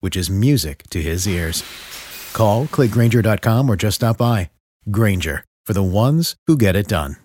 which 0.00 0.16
is 0.16 0.30
music 0.30 0.82
to 0.90 1.00
his 1.00 1.26
ears. 1.26 1.62
Call, 2.32 2.66
clickgranger.com, 2.66 3.68
or 3.70 3.76
just 3.76 3.96
stop 3.96 4.18
by. 4.18 4.50
Granger, 4.90 5.44
for 5.66 5.72
the 5.72 5.82
ones 5.82 6.34
who 6.46 6.56
get 6.56 6.74
it 6.76 6.88
done. 6.88 7.16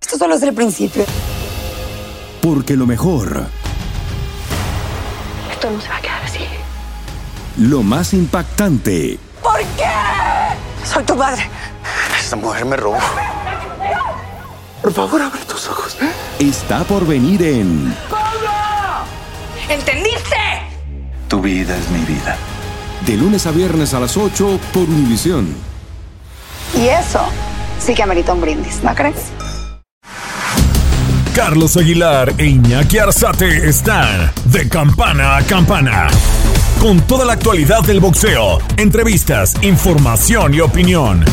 Esto 0.00 0.16
solo 0.18 0.34
es 0.36 0.42
el 0.42 0.54
principio. 0.54 1.04
Porque 2.40 2.76
lo 2.76 2.86
mejor, 2.86 3.46
Esto 5.50 5.70
no 5.70 5.80
se 5.80 5.88
va 5.88 5.96
a 5.96 6.00
quedar 6.00 6.22
así. 6.24 6.44
lo 7.58 7.82
más 7.82 8.14
impactante, 8.14 9.18
¿Por 9.42 9.58
qué? 9.76 9.90
Soy 10.84 11.02
tu 11.04 11.14
madre. 11.16 11.42
Esta 12.18 12.36
mujer 12.36 12.64
me 12.64 12.76
robó. 12.76 12.98
Por 14.82 14.92
favor, 14.92 15.20
abre 15.22 15.40
tus 15.44 15.68
ojos. 15.68 15.96
está 16.38 16.84
por 16.84 17.04
venir 17.06 17.42
en 17.42 17.94
¿Entendiste? 19.68 20.07
Tu 21.28 21.42
vida 21.42 21.76
es 21.76 21.90
mi 21.90 22.00
vida. 22.06 22.38
De 23.04 23.14
lunes 23.14 23.46
a 23.46 23.50
viernes 23.50 23.92
a 23.92 24.00
las 24.00 24.16
8 24.16 24.58
por 24.72 24.84
Univisión. 24.84 25.54
Y 26.74 26.86
eso 26.88 27.20
sí 27.78 27.92
que 27.92 28.02
amerita 28.02 28.32
un 28.32 28.40
brindis, 28.40 28.82
¿no 28.82 28.94
crees? 28.94 29.26
Carlos 31.34 31.76
Aguilar 31.76 32.32
e 32.38 32.46
Iñaki 32.46 32.96
Arzate 32.96 33.68
están 33.68 34.32
de 34.46 34.70
campana 34.70 35.36
a 35.36 35.42
campana. 35.42 36.06
Con 36.80 37.02
toda 37.02 37.26
la 37.26 37.34
actualidad 37.34 37.82
del 37.82 38.00
boxeo, 38.00 38.60
entrevistas, 38.78 39.54
información 39.62 40.54
y 40.54 40.60
opinión. 40.60 41.26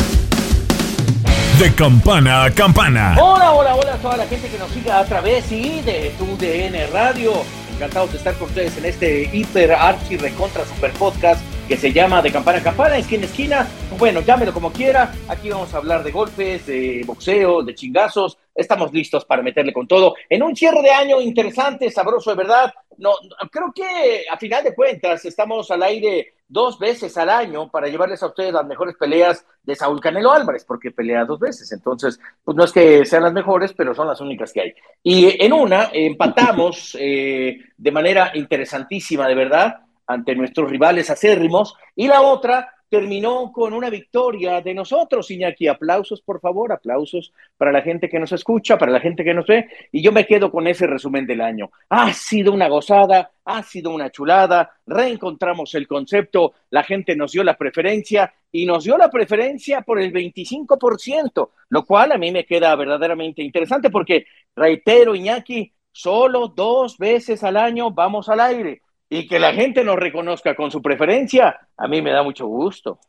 De 1.57 1.73
campana 1.73 2.43
a 2.43 2.51
campana. 2.51 3.15
Hola, 3.17 3.53
hola, 3.53 3.75
hola 3.75 3.93
a 3.93 3.97
toda 3.97 4.17
la 4.17 4.27
gente 4.27 4.49
que 4.49 4.57
nos 4.57 4.69
siga 4.71 4.99
a 4.99 5.05
través 5.05 5.49
y 5.53 5.79
de 5.81 6.13
tu 6.19 6.35
DN 6.35 6.85
Radio. 6.87 7.31
Encantados 7.75 8.11
de 8.11 8.17
estar 8.17 8.33
con 8.35 8.47
ustedes 8.47 8.77
en 8.77 8.85
este 8.85 9.29
hiper 9.33 9.73
archi 9.73 10.15
recontra 10.15 10.63
super 10.65 10.91
podcast 10.93 11.41
que 11.67 11.77
se 11.77 11.91
llama 11.91 12.21
De 12.21 12.31
Campana 12.31 12.59
a 12.59 12.63
Campana, 12.63 12.97
esquina 12.97 13.23
a 13.23 13.25
esquina. 13.25 13.67
Bueno, 13.97 14.21
llámelo 14.21 14.53
como 14.53 14.71
quiera. 14.71 15.11
Aquí 15.27 15.49
vamos 15.49 15.73
a 15.73 15.77
hablar 15.77 16.03
de 16.03 16.11
golpes, 16.11 16.67
de 16.67 17.03
boxeo, 17.05 17.63
de 17.63 17.73
chingazos. 17.73 18.37
Estamos 18.53 18.93
listos 18.93 19.25
para 19.25 19.41
meterle 19.41 19.73
con 19.73 19.87
todo. 19.87 20.13
En 20.29 20.43
un 20.43 20.55
cierre 20.55 20.81
de 20.81 20.91
año 20.91 21.19
interesante, 21.21 21.89
sabroso 21.89 22.29
de 22.29 22.37
verdad. 22.37 22.73
No, 22.97 23.11
no, 23.23 23.49
creo 23.49 23.73
que 23.73 24.25
a 24.31 24.37
final 24.37 24.63
de 24.63 24.75
cuentas 24.75 25.25
estamos 25.25 25.69
al 25.71 25.83
aire 25.83 26.35
dos 26.47 26.77
veces 26.77 27.17
al 27.17 27.29
año 27.29 27.69
para 27.71 27.87
llevarles 27.87 28.21
a 28.21 28.27
ustedes 28.27 28.53
las 28.53 28.65
mejores 28.65 28.95
peleas 28.97 29.43
de 29.63 29.75
Saúl 29.75 29.99
Canelo 29.99 30.31
Álvarez, 30.31 30.63
porque 30.63 30.91
pelea 30.91 31.25
dos 31.25 31.39
veces. 31.39 31.71
Entonces, 31.71 32.19
pues 32.43 32.55
no 32.55 32.63
es 32.63 32.71
que 32.71 33.05
sean 33.05 33.23
las 33.23 33.33
mejores, 33.33 33.73
pero 33.73 33.95
son 33.95 34.07
las 34.07 34.21
únicas 34.21 34.53
que 34.53 34.61
hay. 34.61 34.73
Y 35.01 35.43
en 35.43 35.51
una 35.51 35.89
empatamos 35.91 36.95
eh, 36.99 37.57
de 37.75 37.91
manera 37.91 38.31
interesantísima, 38.35 39.27
de 39.27 39.35
verdad, 39.35 39.84
ante 40.07 40.35
nuestros 40.35 40.69
rivales 40.69 41.09
acérrimos, 41.09 41.75
y 41.95 42.07
la 42.07 42.21
otra 42.21 42.75
terminó 42.89 43.51
con 43.51 43.73
una 43.73 43.89
victoria 43.89 44.61
de 44.61 44.73
nosotros, 44.73 45.29
Iñaki. 45.31 45.67
Aplausos, 45.67 46.21
por 46.21 46.39
favor, 46.39 46.71
aplausos 46.71 47.33
para 47.57 47.71
la 47.71 47.81
gente 47.81 48.07
que 48.07 48.19
nos 48.19 48.31
escucha, 48.31 48.77
para 48.77 48.91
la 48.91 48.99
gente 48.99 49.23
que 49.23 49.33
nos 49.33 49.45
ve, 49.45 49.67
y 49.91 50.01
yo 50.01 50.11
me 50.11 50.25
quedo 50.25 50.51
con 50.51 50.67
ese 50.67 50.87
resumen 50.87 51.25
del 51.25 51.41
año. 51.41 51.71
Ha 51.89 52.13
sido 52.13 52.53
una 52.53 52.69
gozada, 52.69 53.31
ha 53.43 53.63
sido 53.63 53.91
una 53.91 54.11
chulada, 54.11 54.71
reencontramos 54.85 55.73
el 55.75 55.87
concepto, 55.87 56.53
la 56.69 56.83
gente 56.83 57.15
nos 57.15 57.31
dio 57.31 57.43
la 57.43 57.57
preferencia 57.57 58.33
y 58.51 58.65
nos 58.65 58.83
dio 58.83 58.97
la 58.97 59.09
preferencia 59.09 59.81
por 59.81 59.99
el 59.99 60.13
25%, 60.13 61.49
lo 61.69 61.85
cual 61.85 62.11
a 62.11 62.17
mí 62.17 62.31
me 62.31 62.45
queda 62.45 62.75
verdaderamente 62.75 63.41
interesante 63.41 63.89
porque, 63.89 64.25
reitero, 64.55 65.15
Iñaki, 65.15 65.73
solo 65.91 66.47
dos 66.47 66.97
veces 66.97 67.43
al 67.43 67.57
año 67.57 67.91
vamos 67.91 68.29
al 68.29 68.39
aire 68.39 68.81
y 69.09 69.27
que 69.27 69.39
la 69.39 69.53
gente 69.53 69.83
nos 69.83 69.97
reconozca 69.97 70.55
con 70.55 70.71
su 70.71 70.81
preferencia, 70.81 71.67
a 71.77 71.87
mí 71.87 72.01
me 72.01 72.11
da 72.11 72.23
mucho 72.23 72.47
gusto. 72.47 72.99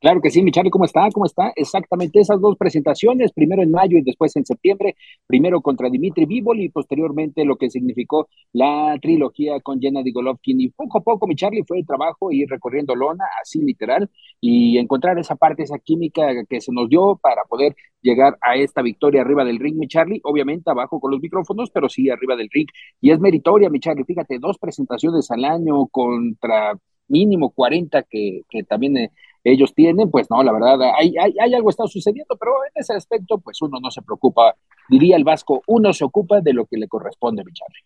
Claro 0.00 0.20
que 0.20 0.30
sí, 0.30 0.42
mi 0.42 0.50
Charlie, 0.50 0.70
¿cómo 0.70 0.84
está? 0.84 1.08
¿Cómo 1.12 1.26
está? 1.26 1.52
Exactamente 1.56 2.20
esas 2.20 2.40
dos 2.40 2.56
presentaciones, 2.56 3.32
primero 3.32 3.62
en 3.62 3.70
mayo 3.70 3.98
y 3.98 4.02
después 4.02 4.34
en 4.36 4.44
septiembre, 4.44 4.96
primero 5.26 5.60
contra 5.60 5.90
Dimitri 5.90 6.26
Bivol 6.26 6.60
y 6.60 6.68
posteriormente 6.68 7.44
lo 7.44 7.56
que 7.56 7.70
significó 7.70 8.28
la 8.52 8.96
trilogía 9.00 9.60
con 9.60 9.80
Gennady 9.80 10.12
Golovkin. 10.12 10.60
Y 10.60 10.68
poco 10.70 10.98
a 10.98 11.00
poco, 11.02 11.26
mi 11.26 11.34
Charlie, 11.34 11.64
fue 11.66 11.78
el 11.78 11.86
trabajo 11.86 12.32
ir 12.32 12.48
recorriendo 12.48 12.94
lona, 12.94 13.24
así 13.42 13.60
literal, 13.60 14.10
y 14.40 14.78
encontrar 14.78 15.18
esa 15.18 15.36
parte, 15.36 15.62
esa 15.64 15.78
química 15.78 16.26
que 16.48 16.60
se 16.60 16.72
nos 16.72 16.88
dio 16.88 17.16
para 17.22 17.42
poder 17.44 17.74
llegar 18.00 18.36
a 18.40 18.56
esta 18.56 18.82
victoria 18.82 19.22
arriba 19.22 19.44
del 19.44 19.58
ring, 19.58 19.76
mi 19.76 19.88
Charlie, 19.88 20.20
obviamente 20.24 20.70
abajo 20.70 21.00
con 21.00 21.10
los 21.10 21.20
micrófonos, 21.20 21.70
pero 21.70 21.88
sí 21.88 22.08
arriba 22.10 22.36
del 22.36 22.48
ring. 22.52 22.68
Y 23.00 23.10
es 23.10 23.20
meritoria, 23.20 23.70
mi 23.70 23.80
Charlie, 23.80 24.04
fíjate, 24.04 24.38
dos 24.38 24.58
presentaciones 24.58 25.30
al 25.30 25.44
año 25.44 25.86
contra 25.88 26.74
mínimo 27.08 27.50
40 27.50 28.02
que, 28.04 28.42
que 28.48 28.62
también... 28.64 29.10
Ellos 29.50 29.74
tienen, 29.74 30.10
pues 30.10 30.30
no, 30.30 30.42
la 30.42 30.52
verdad, 30.52 30.80
hay, 30.98 31.16
hay, 31.16 31.34
hay 31.40 31.54
algo 31.54 31.70
está 31.70 31.86
sucediendo, 31.86 32.36
pero 32.36 32.52
en 32.64 32.72
ese 32.74 32.94
aspecto, 32.94 33.38
pues 33.38 33.60
uno 33.62 33.78
no 33.80 33.90
se 33.90 34.02
preocupa, 34.02 34.54
diría 34.88 35.16
el 35.16 35.24
Vasco, 35.24 35.62
uno 35.66 35.92
se 35.92 36.04
ocupa 36.04 36.40
de 36.40 36.52
lo 36.52 36.66
que 36.66 36.76
le 36.76 36.88
corresponde, 36.88 37.44
mi 37.44 37.52
Charlie. 37.52 37.84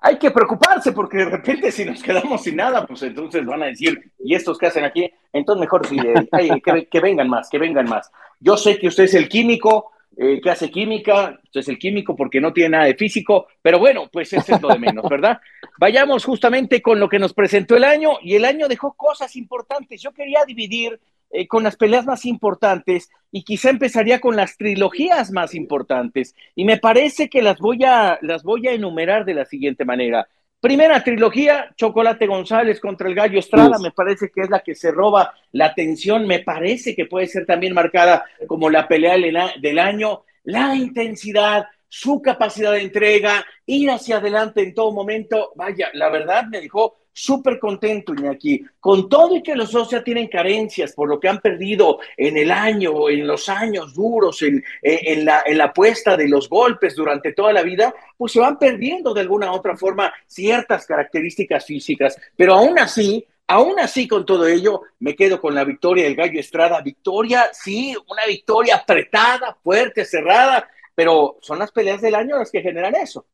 Hay 0.00 0.16
que 0.16 0.30
preocuparse 0.30 0.92
porque 0.92 1.18
de 1.18 1.24
repente 1.24 1.72
si 1.72 1.84
nos 1.84 2.02
quedamos 2.02 2.42
sin 2.42 2.56
nada, 2.56 2.86
pues 2.86 3.02
entonces 3.02 3.44
van 3.44 3.64
a 3.64 3.66
decir, 3.66 4.12
¿y 4.20 4.34
estos 4.34 4.56
qué 4.56 4.66
hacen 4.66 4.84
aquí? 4.84 5.10
Entonces 5.32 5.60
mejor 5.60 5.86
sí, 5.86 5.96
eh, 5.98 6.86
que, 6.88 7.00
vengan 7.00 7.28
más, 7.28 7.48
que 7.48 7.58
vengan 7.58 7.88
más. 7.88 8.10
Yo 8.38 8.56
sé 8.56 8.78
que 8.78 8.86
usted 8.86 9.04
es 9.04 9.14
el 9.14 9.28
químico, 9.28 9.90
eh, 10.20 10.40
que 10.40 10.50
hace 10.50 10.68
química, 10.68 11.38
es 11.54 11.68
el 11.68 11.78
químico 11.78 12.16
porque 12.16 12.40
no 12.40 12.52
tiene 12.52 12.70
nada 12.70 12.86
de 12.86 12.96
físico, 12.96 13.46
pero 13.62 13.78
bueno, 13.78 14.08
pues 14.12 14.32
eso 14.32 14.56
es 14.56 14.60
lo 14.60 14.66
de 14.66 14.78
menos, 14.80 15.08
¿verdad? 15.08 15.38
Vayamos 15.78 16.24
justamente 16.24 16.82
con 16.82 16.98
lo 16.98 17.08
que 17.08 17.20
nos 17.20 17.32
presentó 17.32 17.76
el 17.76 17.84
año 17.84 18.18
y 18.20 18.34
el 18.34 18.44
año 18.44 18.66
dejó 18.66 18.94
cosas 18.94 19.36
importantes. 19.36 20.02
Yo 20.02 20.10
quería 20.10 20.40
dividir 20.44 20.98
eh, 21.30 21.46
con 21.46 21.62
las 21.62 21.76
peleas 21.76 22.04
más 22.04 22.26
importantes 22.26 23.10
y 23.30 23.44
quizá 23.44 23.70
empezaría 23.70 24.18
con 24.20 24.34
las 24.34 24.56
trilogías 24.56 25.30
más 25.30 25.54
importantes. 25.54 26.34
Y 26.56 26.64
me 26.64 26.78
parece 26.78 27.28
que 27.28 27.40
las 27.40 27.60
voy 27.60 27.84
a, 27.84 28.18
las 28.20 28.42
voy 28.42 28.66
a 28.66 28.72
enumerar 28.72 29.24
de 29.24 29.34
la 29.34 29.44
siguiente 29.44 29.84
manera. 29.84 30.26
Primera 30.60 31.04
trilogía, 31.04 31.72
Chocolate 31.76 32.26
González 32.26 32.80
contra 32.80 33.08
el 33.08 33.14
Gallo 33.14 33.38
Estrada, 33.38 33.78
me 33.78 33.92
parece 33.92 34.28
que 34.34 34.40
es 34.40 34.50
la 34.50 34.58
que 34.58 34.74
se 34.74 34.90
roba 34.90 35.32
la 35.52 35.66
atención, 35.66 36.26
me 36.26 36.40
parece 36.40 36.96
que 36.96 37.06
puede 37.06 37.28
ser 37.28 37.46
también 37.46 37.74
marcada 37.74 38.24
como 38.48 38.68
la 38.68 38.88
pelea 38.88 39.16
del 39.60 39.78
año, 39.78 40.24
la 40.42 40.74
intensidad, 40.74 41.66
su 41.88 42.20
capacidad 42.20 42.72
de 42.72 42.82
entrega, 42.82 43.46
ir 43.66 43.88
hacia 43.90 44.16
adelante 44.16 44.62
en 44.62 44.74
todo 44.74 44.90
momento, 44.90 45.52
vaya, 45.54 45.90
la 45.92 46.08
verdad 46.08 46.44
me 46.50 46.60
dejó 46.60 46.98
súper 47.18 47.58
contento, 47.58 48.14
Iñaki, 48.14 48.64
con 48.78 49.08
todo 49.08 49.34
y 49.34 49.42
que 49.42 49.56
los 49.56 49.72
ya 49.90 50.04
tienen 50.04 50.28
carencias 50.28 50.92
por 50.92 51.08
lo 51.08 51.18
que 51.18 51.28
han 51.28 51.40
perdido 51.40 51.98
en 52.16 52.36
el 52.36 52.50
año, 52.50 53.08
en 53.08 53.26
los 53.26 53.48
años 53.48 53.92
duros, 53.94 54.40
en, 54.42 54.62
en, 54.82 55.24
la, 55.24 55.42
en 55.44 55.58
la 55.58 55.64
apuesta 55.64 56.16
de 56.16 56.28
los 56.28 56.48
golpes 56.48 56.94
durante 56.94 57.32
toda 57.32 57.52
la 57.52 57.62
vida, 57.62 57.92
pues 58.16 58.32
se 58.32 58.40
van 58.40 58.58
perdiendo 58.58 59.12
de 59.12 59.22
alguna 59.22 59.50
u 59.50 59.56
otra 59.56 59.76
forma 59.76 60.12
ciertas 60.26 60.86
características 60.86 61.66
físicas, 61.66 62.16
pero 62.36 62.54
aún 62.54 62.78
así, 62.78 63.26
Aún 63.50 63.80
así, 63.80 64.06
con 64.06 64.26
todo 64.26 64.46
ello, 64.46 64.82
me 64.98 65.16
quedo 65.16 65.40
con 65.40 65.54
la 65.54 65.64
victoria 65.64 66.04
del 66.04 66.16
Gallo 66.16 66.38
Estrada. 66.38 66.82
Victoria, 66.82 67.48
sí, 67.50 67.96
una 68.06 68.26
victoria 68.26 68.76
apretada, 68.76 69.56
fuerte, 69.64 70.04
cerrada, 70.04 70.68
pero 70.94 71.38
son 71.40 71.58
las 71.58 71.72
peleas 71.72 72.02
del 72.02 72.14
año 72.14 72.36
las 72.36 72.50
que 72.50 72.60
generan 72.60 72.94
eso. 72.96 73.24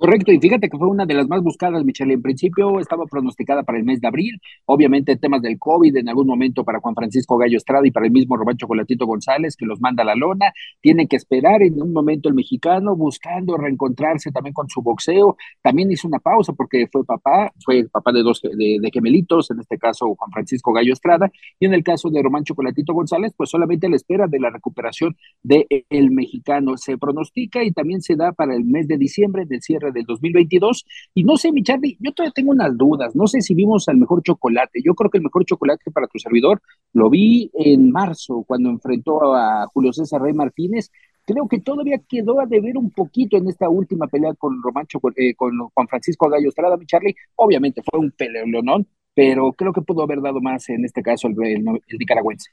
Correcto, 0.00 0.32
y 0.32 0.40
fíjate 0.40 0.70
que 0.70 0.78
fue 0.78 0.88
una 0.88 1.04
de 1.04 1.12
las 1.12 1.28
más 1.28 1.42
buscadas, 1.42 1.84
Michelle. 1.84 2.14
En 2.14 2.22
principio 2.22 2.80
estaba 2.80 3.04
pronosticada 3.04 3.64
para 3.64 3.76
el 3.76 3.84
mes 3.84 4.00
de 4.00 4.08
abril, 4.08 4.40
obviamente 4.64 5.14
temas 5.18 5.42
del 5.42 5.58
COVID 5.58 5.94
en 5.94 6.08
algún 6.08 6.26
momento 6.26 6.64
para 6.64 6.80
Juan 6.80 6.94
Francisco 6.94 7.36
Gallo 7.36 7.58
Estrada 7.58 7.86
y 7.86 7.90
para 7.90 8.06
el 8.06 8.12
mismo 8.12 8.34
Roberto 8.34 8.60
Chocolatito 8.60 9.04
González, 9.04 9.56
que 9.58 9.66
los 9.66 9.78
manda 9.82 10.02
a 10.02 10.06
la 10.06 10.14
lona. 10.14 10.54
Tienen 10.80 11.06
que 11.06 11.16
esperar 11.16 11.62
en 11.62 11.82
un 11.82 11.92
momento 11.92 12.30
el 12.30 12.34
mexicano, 12.34 12.96
buscando 12.96 13.58
reencontrarse 13.58 14.32
también 14.32 14.54
con 14.54 14.70
su 14.70 14.80
boxeo. 14.80 15.36
También 15.60 15.92
hizo 15.92 16.08
una 16.08 16.18
pausa 16.18 16.54
porque 16.54 16.88
fue 16.90 17.04
papá, 17.04 17.52
fue 17.62 17.86
papá 17.92 18.10
de 18.12 18.22
dos 18.22 18.40
de, 18.40 18.90
gemelitos, 18.90 19.50
en 19.50 19.60
este 19.60 19.76
caso 19.76 20.14
Juan 20.14 20.30
Francisco 20.32 20.72
Gallo 20.72 20.94
Estrada, 20.94 21.30
y 21.58 21.66
en 21.66 21.74
el 21.74 21.84
caso 21.84 22.08
de 22.08 22.22
Román 22.22 22.44
Chocolatito 22.44 22.94
González, 22.94 23.34
pues 23.36 23.50
solamente 23.50 23.86
la 23.90 23.96
espera 23.96 24.26
de 24.26 24.40
la 24.40 24.48
recuperación 24.48 25.14
del 25.42 25.66
el 25.90 26.10
mexicano. 26.10 26.78
Se 26.78 26.96
pronostica 26.96 27.62
y 27.62 27.72
también 27.72 28.00
se 28.00 28.16
da 28.16 28.32
para 28.32 28.56
el 28.56 28.64
mes 28.64 28.88
de 28.88 28.96
diciembre 28.96 29.44
del 29.44 29.60
cierre 29.60 29.89
del 29.92 30.04
2022. 30.04 30.84
Y 31.14 31.24
no 31.24 31.36
sé, 31.36 31.52
mi 31.52 31.62
Charlie, 31.62 31.96
yo 32.00 32.12
todavía 32.12 32.32
tengo 32.32 32.52
unas 32.52 32.76
dudas. 32.76 33.14
No 33.14 33.26
sé 33.26 33.40
si 33.40 33.54
vimos 33.54 33.88
al 33.88 33.96
mejor 33.96 34.22
chocolate. 34.22 34.80
Yo 34.84 34.94
creo 34.94 35.10
que 35.10 35.18
el 35.18 35.24
mejor 35.24 35.44
chocolate 35.44 35.90
para 35.90 36.06
tu 36.06 36.18
servidor 36.18 36.60
lo 36.92 37.10
vi 37.10 37.50
en 37.54 37.90
marzo, 37.90 38.44
cuando 38.46 38.70
enfrentó 38.70 39.34
a 39.34 39.66
Julio 39.72 39.92
César 39.92 40.22
Rey 40.22 40.32
Martínez. 40.34 40.90
Creo 41.26 41.46
que 41.48 41.60
todavía 41.60 42.00
quedó 42.08 42.40
a 42.40 42.46
deber 42.46 42.76
un 42.76 42.90
poquito 42.90 43.36
en 43.36 43.48
esta 43.48 43.68
última 43.68 44.08
pelea 44.08 44.34
con 44.34 44.62
Romancho, 44.62 45.00
eh, 45.16 45.34
con 45.34 45.56
Juan 45.58 45.88
Francisco 45.88 46.28
Gallo 46.28 46.48
Estrada, 46.48 46.76
mi 46.76 46.86
Charlie. 46.86 47.14
Obviamente 47.36 47.82
fue 47.88 48.00
un 48.00 48.10
peleonón, 48.10 48.86
pero 49.14 49.52
creo 49.52 49.72
que 49.72 49.82
pudo 49.82 50.02
haber 50.02 50.20
dado 50.20 50.40
más 50.40 50.68
en 50.70 50.84
este 50.84 51.02
caso 51.02 51.28
el, 51.28 51.36
el 51.42 51.98
nicaragüense. 51.98 52.50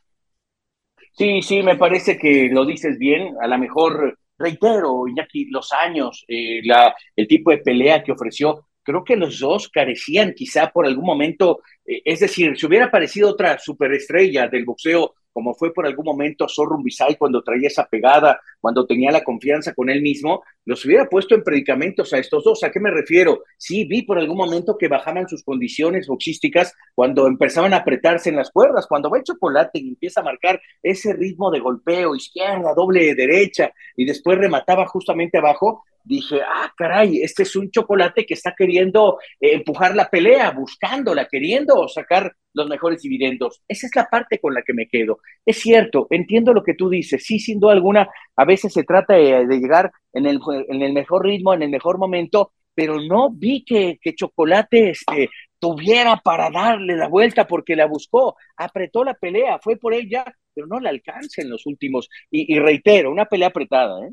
Sí, 1.18 1.42
sí, 1.42 1.64
me 1.64 1.76
parece 1.76 2.18
que 2.18 2.50
lo 2.52 2.66
dices 2.66 3.00
bien. 3.00 3.36
A 3.42 3.48
lo 3.48 3.58
mejor 3.58 4.20
reitero, 4.38 5.08
Iñaki, 5.08 5.46
los 5.50 5.72
años, 5.74 6.24
eh, 6.28 6.62
la, 6.64 6.96
el 7.16 7.28
tipo 7.28 7.52
de 7.52 7.60
pelea 7.60 8.04
que 8.04 8.12
ofreció, 8.12 8.68
creo 8.84 9.04
que 9.04 9.18
los 9.18 9.40
dos 9.40 9.70
carecían 9.70 10.34
quizá 10.34 10.70
por 10.72 10.86
algún 10.86 11.06
momento, 11.06 11.62
eh, 11.86 12.02
es 12.06 12.22
decir, 12.22 12.58
si 12.58 12.66
hubiera 12.66 12.86
aparecido 12.86 13.30
otra 13.30 13.58
superestrella 13.60 14.48
del 14.48 14.66
boxeo 14.66 15.16
como 15.38 15.54
fue 15.54 15.72
por 15.72 15.86
algún 15.86 16.04
momento 16.04 16.48
Zorro 16.50 16.82
Bisay 16.82 17.16
cuando 17.16 17.44
traía 17.44 17.68
esa 17.68 17.86
pegada, 17.86 18.42
cuando 18.60 18.88
tenía 18.88 19.12
la 19.12 19.24
confianza 19.24 19.72
con 19.76 19.88
él 19.88 20.02
mismo, 20.02 20.42
los 20.66 20.84
hubiera 20.84 21.08
puesto 21.08 21.36
en 21.36 21.44
predicamentos 21.44 22.12
a 22.12 22.18
estos 22.18 22.44
dos. 22.44 22.64
¿A 22.64 22.72
qué 22.72 22.80
me 22.80 22.90
refiero? 22.90 23.44
Sí, 23.56 23.86
vi 23.86 24.02
por 24.02 24.18
algún 24.18 24.36
momento 24.36 24.80
que 24.80 24.88
bajaban 24.88 25.30
sus 25.30 25.44
condiciones 25.44 26.08
boxísticas 26.08 26.74
cuando 26.96 27.28
empezaban 27.28 27.76
a 27.76 27.78
apretarse 27.78 28.32
en 28.32 28.36
las 28.36 28.50
cuerdas, 28.50 28.88
cuando 28.88 29.12
va 29.12 29.20
el 29.20 29.24
chocolate 29.26 29.78
y 29.78 29.90
empieza 29.90 30.22
a 30.22 30.24
marcar 30.24 30.60
ese 30.82 31.14
ritmo 31.14 31.52
de 31.52 31.60
golpeo, 31.60 32.16
izquierda, 32.16 32.74
doble 32.74 33.14
derecha, 33.14 33.72
y 33.96 34.06
después 34.06 34.40
remataba 34.40 34.88
justamente 34.88 35.38
abajo, 35.38 35.84
dije, 36.08 36.42
ah, 36.42 36.72
caray, 36.76 37.22
este 37.22 37.44
es 37.44 37.56
un 37.56 37.70
chocolate 37.70 38.26
que 38.26 38.34
está 38.34 38.54
queriendo 38.58 39.20
eh, 39.40 39.56
empujar 39.56 39.96
la 39.96 40.10
pelea, 40.10 40.52
buscándola, 40.52 41.28
queriendo 41.30 41.88
sacar 41.88 42.34
los 42.54 42.68
mejores 42.68 43.02
dividendos. 43.02 43.62
Esa 43.68 43.88
es 43.88 43.96
la 43.96 44.06
parte 44.06 44.40
con 44.40 44.54
la 44.54 44.64
que 44.64 44.74
me 44.74 44.88
quedo. 44.88 45.20
Es 45.46 45.58
cierto, 45.60 46.08
entiendo 46.10 46.54
lo 46.54 46.64
que 46.64 46.74
tú 46.74 46.90
dices. 46.90 47.26
Sí, 47.26 47.40
sin 47.40 47.60
duda 47.60 47.74
alguna, 47.74 48.10
a 48.36 48.46
veces 48.46 48.74
se 48.74 48.84
trata 48.84 49.16
de, 49.16 49.46
llegar 49.48 49.92
en 50.14 50.26
el, 50.26 50.40
en 50.70 50.82
el, 50.82 50.94
mejor 50.94 51.26
ritmo, 51.26 51.54
en 51.54 51.64
el 51.64 51.70
mejor 51.70 51.98
momento, 51.98 52.54
pero 52.74 53.02
no 53.02 53.30
vi 53.32 53.64
que, 53.66 54.00
que 54.02 54.16
Chocolate 54.16 54.92
este, 54.92 55.30
tuviera 55.60 56.18
para 56.18 56.50
darle 56.50 56.96
la 56.96 57.08
vuelta 57.08 57.48
porque 57.48 57.76
la 57.76 57.86
buscó, 57.86 58.36
apretó 58.56 59.04
la 59.04 59.14
pelea, 59.16 59.60
fue 59.60 59.78
por 59.78 59.94
ella, 59.94 60.26
pero 60.54 60.68
no 60.68 60.80
la 60.80 60.90
alcanza 60.90 61.42
en 61.42 61.50
los 61.50 61.66
últimos. 61.66 62.10
Y, 62.32 62.54
y 62.54 62.60
reitero, 62.60 63.12
una 63.12 63.26
pelea 63.26 63.50
apretada, 63.50 64.08
¿eh? 64.08 64.12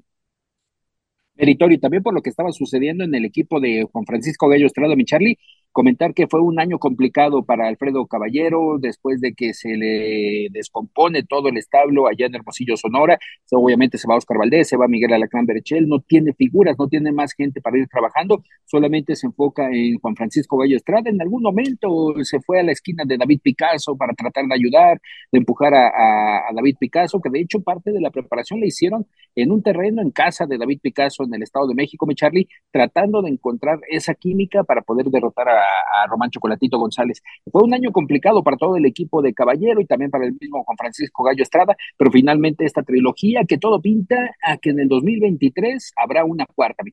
Meritorio 1.37 1.79
también 1.81 2.03
por 2.03 2.15
lo 2.15 2.23
que 2.23 2.31
estaba 2.31 2.53
sucediendo 2.53 3.05
en 3.05 3.15
el 3.15 3.25
equipo 3.25 3.61
de 3.61 3.87
Juan 3.91 4.07
Francisco 4.07 4.49
Gallo 4.49 4.67
Estrada, 4.67 4.97
mi 4.97 5.05
Charlie, 5.05 5.39
comentar 5.75 6.15
que 6.15 6.29
fue 6.29 6.41
un 6.41 6.61
año 6.61 6.79
complicado 6.79 7.45
para 7.45 7.67
Alfredo 7.67 8.07
Caballero 8.07 8.79
después 8.79 9.21
de 9.21 9.35
que 9.35 9.53
se 9.55 9.77
le 9.77 10.47
descompone 10.53 11.25
todo 11.25 11.49
el 11.49 11.59
establo 11.59 12.07
allá 12.07 12.27
en 12.27 12.37
Hermosillo, 12.37 12.77
Sonora. 12.77 13.19
obviamente 13.51 13.99
se 13.99 14.07
va 14.09 14.17
Oscar 14.17 14.39
Valdés, 14.39 14.69
se 14.69 14.77
va 14.77 14.87
Miguel 14.87 15.13
Alacrán 15.13 15.47
Berechel, 15.47 15.89
no 15.89 15.99
tiene 15.99 16.33
figuras, 16.33 16.77
no 16.79 16.87
tiene 16.87 17.11
más 17.11 17.33
gente 17.35 17.61
para 17.61 17.77
ir 17.77 17.89
trabajando, 17.89 18.45
solamente 18.65 19.17
se 19.17 19.27
enfoca 19.27 19.69
en 19.69 19.99
Juan 19.99 20.15
Francisco 20.15 20.57
Gallo 20.57 20.77
Estrada. 20.77 21.11
En 21.11 21.21
algún 21.21 21.43
momento 21.43 22.15
se 22.23 22.41
fue 22.41 22.61
a 22.61 22.63
la 22.63 22.71
esquina 22.71 23.03
de 23.05 23.19
David 23.19 23.41
Picasso 23.43 23.97
para 23.97 24.15
tratar 24.15 24.47
de 24.47 24.55
ayudar, 24.55 25.01
de 25.33 25.39
empujar 25.41 25.75
a, 25.75 26.49
a 26.49 26.53
David 26.55 26.77
Picasso, 26.79 27.21
que 27.21 27.31
de 27.31 27.41
hecho 27.41 27.61
parte 27.63 27.91
de 27.91 28.01
la 28.01 28.13
preparación 28.13 28.61
la 28.61 28.67
hicieron 28.67 29.07
en 29.35 29.51
un 29.51 29.61
terreno 29.61 30.03
en 30.03 30.13
casa 30.13 30.47
de 30.47 30.57
David 30.57 30.79
Picasso 30.81 31.25
en 31.25 31.35
el 31.35 31.43
Estado 31.43 31.67
de 31.67 31.75
México, 31.75 32.07
mi 32.07 32.15
Charlie, 32.15 32.49
tratando 32.71 33.23
de 33.23 33.31
encontrar 33.31 33.81
esa 33.91 34.15
química 34.15 34.63
para 34.63 34.83
poder 34.83 35.07
derrotar 35.07 35.49
a 35.49 35.64
a, 35.65 36.07
Román 36.07 36.31
Chocolatito 36.31 36.79
González. 36.79 37.23
Fue 37.51 37.63
un 37.63 37.75
año 37.75 37.93
complicado 37.93 38.43
para 38.43 38.57
todo 38.57 38.77
el 38.77 38.87
equipo 38.87 39.23
de 39.23 39.35
Caballero 39.35 39.81
y 39.81 39.87
también 39.87 40.11
para 40.11 40.27
el 40.27 40.37
mismo 40.41 40.65
Juan 40.65 40.77
Francisco 40.77 41.25
Gallo 41.25 41.43
Estrada, 41.43 41.77
pero 41.97 42.11
finalmente 42.11 42.65
esta 42.65 42.83
trilogía 42.83 43.45
que 43.47 43.59
todo 43.59 43.81
pinta 43.81 44.35
a 44.43 44.57
que 44.59 44.71
en 44.71 44.81
el 44.81 44.89
2023 44.89 45.93
habrá 45.97 46.25
una 46.25 46.47
cuarta, 46.47 46.83
mi 46.83 46.91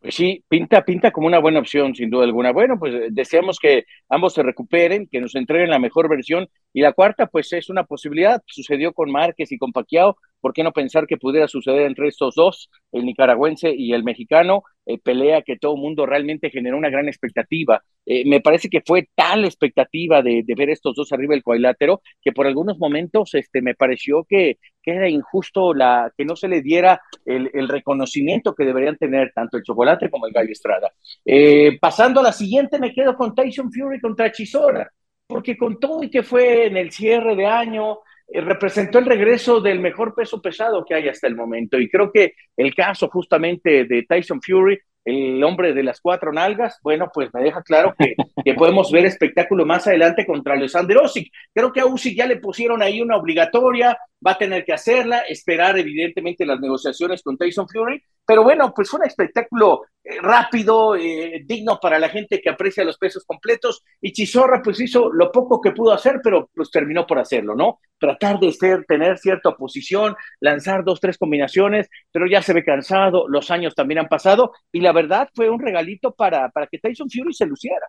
Pues 0.00 0.14
sí, 0.14 0.44
pinta, 0.48 0.84
pinta 0.84 1.10
como 1.10 1.26
una 1.26 1.38
buena 1.38 1.60
opción, 1.60 1.94
sin 1.94 2.10
duda 2.10 2.24
alguna. 2.24 2.52
Bueno, 2.52 2.78
pues 2.78 2.94
eh, 2.94 3.08
deseamos 3.10 3.58
que 3.58 3.84
ambos 4.08 4.34
se 4.34 4.42
recuperen, 4.42 5.08
que 5.10 5.20
nos 5.20 5.34
entreguen 5.34 5.70
la 5.70 5.78
mejor 5.78 6.08
versión. 6.08 6.48
Y 6.72 6.82
la 6.82 6.92
cuarta, 6.92 7.26
pues 7.26 7.52
es 7.52 7.70
una 7.70 7.84
posibilidad. 7.84 8.42
Sucedió 8.46 8.92
con 8.92 9.10
Márquez 9.10 9.50
y 9.52 9.58
con 9.58 9.72
Paquiao. 9.72 10.16
¿Por 10.40 10.52
qué 10.52 10.62
no 10.62 10.72
pensar 10.72 11.06
que 11.06 11.16
pudiera 11.16 11.48
suceder 11.48 11.86
entre 11.86 12.08
estos 12.08 12.34
dos, 12.34 12.68
el 12.92 13.06
nicaragüense 13.06 13.74
y 13.74 13.94
el 13.94 14.04
mexicano? 14.04 14.62
Eh, 14.86 14.98
pelea 14.98 15.40
que 15.42 15.56
todo 15.56 15.74
el 15.76 15.80
mundo 15.80 16.04
realmente 16.04 16.50
generó 16.50 16.76
una 16.76 16.90
gran 16.90 17.08
expectativa. 17.08 17.82
Eh, 18.04 18.24
me 18.26 18.40
parece 18.40 18.68
que 18.68 18.82
fue 18.84 19.08
tal 19.14 19.44
expectativa 19.44 20.22
de, 20.22 20.44
ver 20.56 20.68
estos 20.68 20.94
dos 20.94 21.10
arriba 21.12 21.32
del 21.32 21.42
cuadrilátero 21.42 22.02
que 22.20 22.32
por 22.32 22.46
algunos 22.46 22.78
momentos 22.78 23.34
este, 23.34 23.62
me 23.62 23.74
pareció 23.74 24.24
que, 24.24 24.58
era 24.86 25.08
injusto 25.08 25.72
la, 25.72 26.12
que 26.14 26.26
no 26.26 26.36
se 26.36 26.48
le 26.48 26.60
diera 26.60 27.00
el, 27.24 27.68
reconocimiento 27.68 28.54
que 28.54 28.66
deberían 28.66 28.98
tener 28.98 29.32
tanto 29.34 29.56
el 29.56 29.62
Chocolate 29.62 30.10
como 30.10 30.26
el 30.26 30.32
Gallo 30.34 30.52
Estrada. 30.52 30.92
Eh, 31.24 31.78
pasando 31.80 32.20
a 32.20 32.24
la 32.24 32.32
siguiente, 32.32 32.78
me 32.78 32.92
quedo 32.92 33.16
con 33.16 33.34
Tyson 33.34 33.72
Fury 33.72 33.98
contra 33.98 34.30
Chisora, 34.30 34.90
porque 35.26 35.56
con 35.56 35.80
todo 35.80 36.02
y 36.02 36.10
que 36.10 36.22
fue 36.22 36.66
en 36.66 36.76
el 36.76 36.90
cierre 36.90 37.34
de 37.34 37.46
año, 37.46 38.00
representó 38.32 38.98
el 38.98 39.06
regreso 39.06 39.60
del 39.60 39.80
mejor 39.80 40.14
peso 40.14 40.40
pesado 40.40 40.84
que 40.84 40.94
hay 40.94 41.08
hasta 41.08 41.26
el 41.26 41.36
momento. 41.36 41.78
Y 41.78 41.88
creo 41.88 42.10
que 42.12 42.34
el 42.56 42.74
caso 42.74 43.08
justamente 43.08 43.84
de 43.84 44.04
Tyson 44.08 44.40
Fury, 44.40 44.78
el 45.04 45.44
hombre 45.44 45.74
de 45.74 45.82
las 45.82 46.00
cuatro 46.00 46.32
nalgas, 46.32 46.78
bueno, 46.82 47.10
pues 47.12 47.28
me 47.34 47.42
deja 47.42 47.62
claro 47.62 47.94
que, 47.98 48.14
que 48.44 48.54
podemos 48.54 48.90
ver 48.90 49.04
espectáculo 49.04 49.66
más 49.66 49.86
adelante 49.86 50.26
contra 50.26 50.54
Alexander 50.54 50.96
Usyk. 50.98 51.30
Creo 51.52 51.72
que 51.72 51.80
a 51.80 51.86
Usyk 51.86 52.16
ya 52.16 52.26
le 52.26 52.36
pusieron 52.36 52.82
ahí 52.82 53.00
una 53.00 53.16
obligatoria, 53.16 53.96
va 54.26 54.32
a 54.32 54.38
tener 54.38 54.64
que 54.64 54.72
hacerla, 54.72 55.20
esperar 55.20 55.78
evidentemente 55.78 56.46
las 56.46 56.60
negociaciones 56.60 57.22
con 57.22 57.36
Tyson 57.36 57.68
Fury, 57.68 58.02
pero 58.26 58.42
bueno, 58.42 58.72
pues 58.74 58.88
fue 58.88 59.00
un 59.00 59.06
espectáculo 59.06 59.82
eh, 60.02 60.16
rápido, 60.20 60.96
eh, 60.96 61.42
digno 61.44 61.78
para 61.80 61.98
la 61.98 62.08
gente 62.08 62.40
que 62.40 62.50
aprecia 62.50 62.84
los 62.84 62.96
pesos 62.96 63.24
completos, 63.24 63.82
y 64.00 64.12
Chizorra 64.12 64.62
pues 64.62 64.80
hizo 64.80 65.12
lo 65.12 65.30
poco 65.30 65.60
que 65.60 65.72
pudo 65.72 65.92
hacer, 65.92 66.20
pero 66.22 66.50
pues 66.54 66.70
terminó 66.70 67.06
por 67.06 67.18
hacerlo, 67.18 67.54
¿no? 67.54 67.80
Tratar 67.98 68.38
de 68.40 68.52
ser, 68.52 68.84
tener 68.86 69.18
cierta 69.18 69.50
oposición, 69.50 70.16
lanzar 70.40 70.84
dos, 70.84 71.00
tres 71.00 71.18
combinaciones, 71.18 71.88
pero 72.10 72.26
ya 72.26 72.42
se 72.42 72.52
ve 72.52 72.64
cansado, 72.64 73.28
los 73.28 73.50
años 73.50 73.74
también 73.74 74.00
han 74.00 74.08
pasado, 74.08 74.52
y 74.72 74.80
la 74.80 74.92
verdad 74.92 75.28
fue 75.34 75.50
un 75.50 75.60
regalito 75.60 76.12
para, 76.14 76.48
para 76.50 76.66
que 76.66 76.78
Tyson 76.78 77.10
Fury 77.10 77.34
se 77.34 77.46
luciera. 77.46 77.86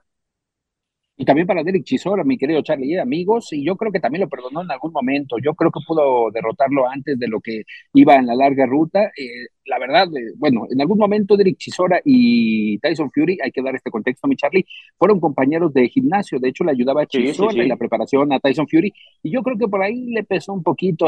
Y 1.17 1.23
también 1.23 1.47
para 1.47 1.63
Derek 1.63 1.85
Chisora, 1.85 2.25
mi 2.25 2.37
querido 2.37 2.61
Charlie, 2.61 2.99
amigos, 2.99 3.53
y 3.53 3.63
yo 3.63 3.77
creo 3.77 3.89
que 3.89 4.01
también 4.01 4.23
lo 4.23 4.29
perdonó 4.29 4.63
en 4.63 4.71
algún 4.71 4.91
momento. 4.91 5.37
Yo 5.41 5.53
creo 5.53 5.71
que 5.71 5.79
pudo 5.87 6.29
derrotarlo 6.29 6.89
antes 6.89 7.17
de 7.17 7.27
lo 7.29 7.39
que 7.39 7.63
iba 7.93 8.15
en 8.15 8.25
la 8.25 8.35
larga 8.35 8.65
ruta. 8.65 9.05
Eh, 9.17 9.47
la 9.65 9.79
verdad, 9.79 10.07
eh, 10.13 10.33
bueno, 10.37 10.65
en 10.69 10.81
algún 10.81 10.97
momento 10.97 11.37
Derek 11.37 11.55
Chisora 11.57 12.01
y 12.03 12.77
Tyson 12.79 13.09
Fury, 13.11 13.37
hay 13.41 13.51
que 13.51 13.61
dar 13.61 13.75
este 13.75 13.91
contexto, 13.91 14.27
mi 14.27 14.35
Charlie, 14.35 14.65
fueron 14.97 15.21
compañeros 15.21 15.73
de 15.73 15.87
gimnasio. 15.87 16.37
De 16.37 16.49
hecho, 16.49 16.65
le 16.65 16.71
ayudaba 16.71 17.03
a 17.03 17.05
Chisora 17.05 17.63
en 17.63 17.69
la 17.69 17.77
preparación 17.77 18.33
a 18.33 18.39
Tyson 18.39 18.67
Fury. 18.67 18.91
Y 19.23 19.31
yo 19.31 19.41
creo 19.41 19.57
que 19.57 19.69
por 19.69 19.81
ahí 19.81 20.07
le 20.07 20.23
pesó 20.23 20.51
un 20.51 20.63
poquito 20.63 21.07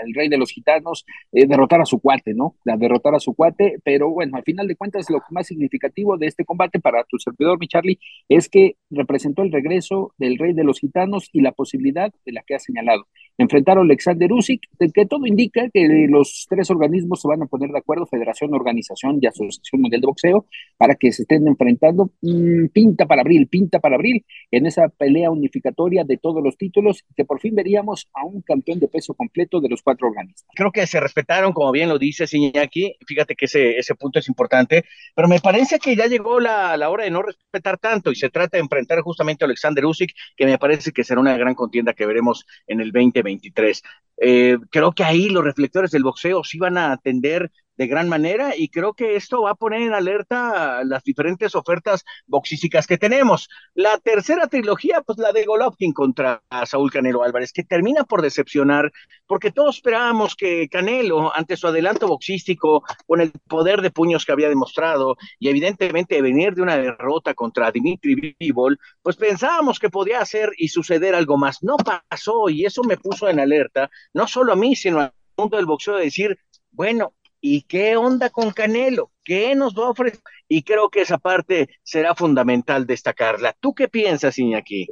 al 0.00 0.14
rey 0.14 0.28
de 0.28 0.38
los 0.38 0.50
gitanos 0.50 1.04
eh, 1.32 1.46
derrotar 1.46 1.80
a 1.80 1.86
su 1.86 2.00
cuate, 2.00 2.34
¿no? 2.34 2.56
La 2.64 2.76
derrotar 2.76 3.14
a 3.14 3.20
su 3.20 3.34
cuate, 3.34 3.78
pero 3.84 4.10
bueno, 4.10 4.36
al 4.36 4.42
final 4.42 4.66
de 4.66 4.76
cuentas, 4.76 5.10
lo 5.10 5.20
más 5.30 5.46
significativo 5.46 6.16
de 6.16 6.26
este 6.26 6.44
combate 6.44 6.80
para 6.80 7.04
tu 7.04 7.18
servidor, 7.18 7.58
mi 7.58 7.68
Charlie, 7.68 7.98
es 8.28 8.48
que 8.48 8.76
representó 8.90 9.42
el 9.42 9.52
regreso 9.52 10.14
del 10.18 10.38
rey 10.38 10.52
de 10.52 10.64
los 10.64 10.78
gitanos 10.78 11.28
y 11.32 11.40
la 11.40 11.52
posibilidad 11.52 12.12
de 12.24 12.32
la 12.32 12.42
que 12.42 12.54
ha 12.54 12.58
señalado. 12.58 13.06
Enfrentaron 13.38 13.84
a 13.84 13.84
Alexander 13.84 14.32
Usyk, 14.32 14.68
de 14.78 14.90
que 14.90 15.06
todo 15.06 15.26
indica 15.26 15.68
que 15.72 16.06
los 16.08 16.46
tres 16.48 16.70
organismos 16.70 17.20
se 17.22 17.28
van 17.28 17.42
a 17.42 17.46
poner 17.46 17.70
de 17.70 17.78
acuerdo, 17.78 18.06
Federación, 18.06 18.52
Organización 18.52 19.18
y 19.22 19.26
Asociación 19.26 19.80
Mundial 19.80 20.00
de 20.00 20.06
Boxeo, 20.06 20.46
para 20.76 20.96
que 20.96 21.12
se 21.12 21.22
estén 21.22 21.46
enfrentando 21.46 22.10
mm, 22.20 22.66
pinta 22.72 23.06
para 23.06 23.22
abril, 23.22 23.46
pinta 23.46 23.78
para 23.78 23.94
abril, 23.94 24.24
en 24.50 24.66
esa 24.66 24.88
pelea 24.88 25.30
unificatoria 25.30 26.04
de 26.04 26.16
todos 26.16 26.42
los 26.42 26.56
títulos, 26.56 27.04
que 27.16 27.24
por 27.24 27.40
fin 27.40 27.54
veríamos 27.54 28.08
a 28.12 28.24
un 28.24 28.42
campeón 28.42 28.80
de 28.80 28.88
peso 28.88 29.14
completo 29.14 29.60
de 29.60 29.68
los 29.68 29.82
cuatro 29.82 30.08
organismos. 30.08 30.44
Creo 30.54 30.72
que 30.72 30.86
se 30.86 31.00
respetaron, 31.00 31.52
como 31.52 31.70
bien 31.72 31.88
lo 31.88 31.98
dice 31.98 32.26
Iñaki, 32.30 32.96
fíjate 33.06 33.34
que 33.34 33.44
ese, 33.44 33.78
ese 33.78 33.94
punto 33.94 34.18
es 34.18 34.28
importante, 34.28 34.84
pero 35.14 35.28
me 35.28 35.40
parece 35.40 35.78
que 35.78 35.94
ya 35.96 36.06
llegó 36.06 36.40
la, 36.40 36.76
la 36.76 36.90
hora 36.90 37.04
de 37.04 37.10
no 37.10 37.22
respetar 37.22 37.78
tanto 37.78 38.10
y 38.10 38.16
se 38.16 38.30
trata 38.30 38.56
de 38.56 38.62
enfrentar 38.62 39.00
justamente 39.00 39.44
a 39.44 39.46
Alexander 39.46 39.84
Usyk, 39.84 40.12
que 40.36 40.46
me 40.46 40.58
parece 40.58 40.92
que 40.92 41.04
será 41.04 41.20
una 41.20 41.36
gran 41.36 41.54
contienda 41.54 41.94
que 41.94 42.06
veremos 42.06 42.44
en 42.66 42.80
el 42.80 42.92
2023. 43.28 43.82
Eh, 44.20 44.58
creo 44.70 44.92
que 44.92 45.04
ahí 45.04 45.28
los 45.28 45.44
reflectores 45.44 45.90
del 45.90 46.02
boxeo 46.02 46.42
sí 46.44 46.58
van 46.58 46.76
a 46.76 46.92
atender 46.92 47.50
de 47.78 47.86
gran 47.86 48.08
manera 48.08 48.54
y 48.56 48.68
creo 48.68 48.92
que 48.92 49.16
esto 49.16 49.42
va 49.42 49.52
a 49.52 49.54
poner 49.54 49.82
en 49.82 49.94
alerta 49.94 50.82
las 50.84 51.04
diferentes 51.04 51.54
ofertas 51.54 52.04
boxísticas 52.26 52.86
que 52.86 52.98
tenemos. 52.98 53.48
La 53.72 53.98
tercera 53.98 54.48
trilogía, 54.48 55.00
pues 55.02 55.18
la 55.18 55.32
de 55.32 55.44
Golovkin 55.44 55.92
contra 55.92 56.42
Saúl 56.66 56.90
Canelo 56.90 57.22
Álvarez, 57.22 57.52
que 57.52 57.62
termina 57.62 58.04
por 58.04 58.20
decepcionar, 58.20 58.90
porque 59.26 59.52
todos 59.52 59.76
esperábamos 59.76 60.34
que 60.34 60.68
Canelo, 60.68 61.34
ante 61.34 61.56
su 61.56 61.68
adelanto 61.68 62.08
boxístico, 62.08 62.82
con 63.06 63.20
el 63.20 63.30
poder 63.46 63.80
de 63.80 63.92
puños 63.92 64.26
que 64.26 64.32
había 64.32 64.48
demostrado 64.48 65.16
y 65.38 65.48
evidentemente 65.48 66.20
venir 66.20 66.54
de 66.54 66.62
una 66.62 66.76
derrota 66.76 67.34
contra 67.34 67.70
Dimitri 67.70 68.36
Bivol, 68.38 68.78
pues 69.02 69.14
pensábamos 69.16 69.78
que 69.78 69.88
podía 69.88 70.20
hacer 70.20 70.50
y 70.58 70.68
suceder 70.68 71.14
algo 71.14 71.38
más. 71.38 71.62
No 71.62 71.76
pasó 71.76 72.48
y 72.48 72.64
eso 72.64 72.82
me 72.82 72.96
puso 72.96 73.28
en 73.28 73.38
alerta, 73.38 73.88
no 74.12 74.26
solo 74.26 74.52
a 74.52 74.56
mí, 74.56 74.74
sino 74.74 74.98
al 74.98 75.12
mundo 75.36 75.56
del 75.56 75.66
boxeo 75.66 75.96
de 75.96 76.04
decir, 76.04 76.38
bueno, 76.70 77.14
¿Y 77.40 77.62
qué 77.62 77.96
onda 77.96 78.30
con 78.30 78.50
Canelo? 78.52 79.12
¿Qué 79.24 79.54
nos 79.54 79.74
va 79.74 79.86
a 79.86 79.90
ofrecer? 79.90 80.20
Y 80.48 80.62
creo 80.62 80.90
que 80.90 81.02
esa 81.02 81.18
parte 81.18 81.68
será 81.82 82.14
fundamental 82.14 82.86
destacarla. 82.86 83.54
¿Tú 83.60 83.74
qué 83.74 83.88
piensas, 83.88 84.38
Iñaki? 84.38 84.88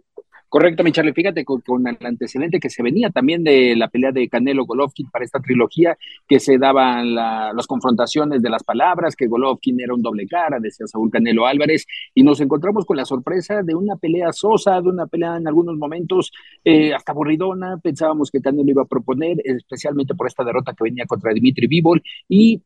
Correcto, 0.56 0.82
mi 0.82 0.90
Charlie. 0.90 1.12
Fíjate 1.12 1.44
con, 1.44 1.86
el 1.86 1.98
antecedente 2.00 2.58
que 2.58 2.70
se 2.70 2.82
venía 2.82 3.10
también 3.10 3.44
de 3.44 3.76
la 3.76 3.88
pelea 3.88 4.10
de 4.10 4.26
Canelo 4.26 4.64
Golovkin 4.64 5.10
para 5.10 5.22
esta 5.22 5.38
trilogía, 5.38 5.98
que 6.26 6.40
se 6.40 6.56
daban 6.56 7.14
las 7.14 7.66
confrontaciones 7.66 8.40
de 8.40 8.48
las 8.48 8.64
palabras, 8.64 9.14
que 9.14 9.26
Golovkin 9.26 9.78
era 9.82 9.92
un 9.92 10.00
doble 10.00 10.26
cara, 10.26 10.58
decía 10.58 10.86
Saúl 10.86 11.10
Canelo 11.10 11.46
Álvarez, 11.46 11.84
y 12.14 12.22
nos 12.22 12.40
encontramos 12.40 12.86
con 12.86 12.96
la 12.96 13.04
sorpresa 13.04 13.62
de 13.62 13.74
una 13.74 13.96
pelea 13.96 14.32
sosa, 14.32 14.80
de 14.80 14.88
una 14.88 15.06
pelea 15.06 15.36
en 15.36 15.46
algunos 15.46 15.76
momentos 15.76 16.32
eh, 16.64 16.94
hasta 16.94 17.12
aburridona. 17.12 17.76
Pensábamos 17.76 18.30
que 18.30 18.40
Canelo 18.40 18.70
iba 18.70 18.84
a 18.84 18.86
proponer, 18.86 19.36
especialmente 19.44 20.14
por 20.14 20.26
esta 20.26 20.42
derrota 20.42 20.72
que 20.72 20.84
venía 20.84 21.04
contra 21.04 21.34
Dimitri 21.34 21.66
Bivol, 21.66 22.02
y 22.30 22.62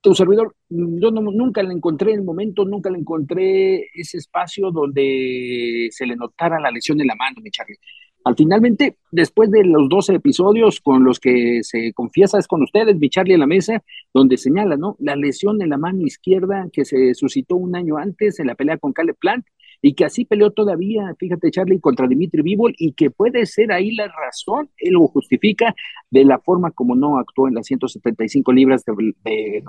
tu 0.00 0.14
servidor, 0.14 0.54
yo 0.68 1.10
nunca 1.10 1.62
le 1.62 1.72
encontré 1.72 2.12
el 2.12 2.22
momento, 2.22 2.64
nunca 2.64 2.90
le 2.90 2.98
encontré 2.98 3.88
ese 3.94 4.18
espacio 4.18 4.70
donde 4.70 5.88
se 5.90 6.06
le 6.06 6.16
notara 6.16 6.60
la 6.60 6.70
lesión 6.70 7.00
en 7.00 7.08
la 7.08 7.16
mano, 7.16 7.40
mi 7.42 7.50
Charlie. 7.50 7.78
Al 8.24 8.34
finalmente, 8.36 8.98
después 9.12 9.50
de 9.50 9.64
los 9.64 9.88
12 9.88 10.16
episodios 10.16 10.80
con 10.80 11.04
los 11.04 11.20
que 11.20 11.60
se 11.62 11.92
confiesa 11.92 12.38
es 12.38 12.48
con 12.48 12.62
ustedes, 12.62 12.96
mi 12.96 13.08
Charlie 13.08 13.34
en 13.34 13.40
la 13.40 13.46
mesa, 13.46 13.84
donde 14.12 14.36
señala, 14.36 14.76
¿no? 14.76 14.96
La 14.98 15.14
lesión 15.14 15.62
en 15.62 15.70
la 15.70 15.78
mano 15.78 16.04
izquierda 16.04 16.68
que 16.72 16.84
se 16.84 17.14
suscitó 17.14 17.56
un 17.56 17.76
año 17.76 17.98
antes 17.98 18.40
en 18.40 18.48
la 18.48 18.56
pelea 18.56 18.78
con 18.78 18.92
Caleb 18.92 19.16
Plant 19.20 19.46
y 19.86 19.94
que 19.94 20.04
así 20.04 20.24
peleó 20.24 20.50
todavía, 20.50 21.14
fíjate 21.16 21.48
Charlie, 21.52 21.78
contra 21.78 22.08
Dimitri 22.08 22.42
Bivol 22.42 22.74
y 22.76 22.94
que 22.94 23.12
puede 23.12 23.46
ser 23.46 23.70
ahí 23.70 23.92
la 23.92 24.08
razón, 24.08 24.68
él 24.78 24.94
lo 24.94 25.06
justifica 25.06 25.76
de 26.10 26.24
la 26.24 26.40
forma 26.40 26.72
como 26.72 26.96
no 26.96 27.20
actuó 27.20 27.46
en 27.46 27.54
las 27.54 27.66
175 27.66 28.52
libras 28.52 28.84
de, 28.84 29.14
de, 29.22 29.62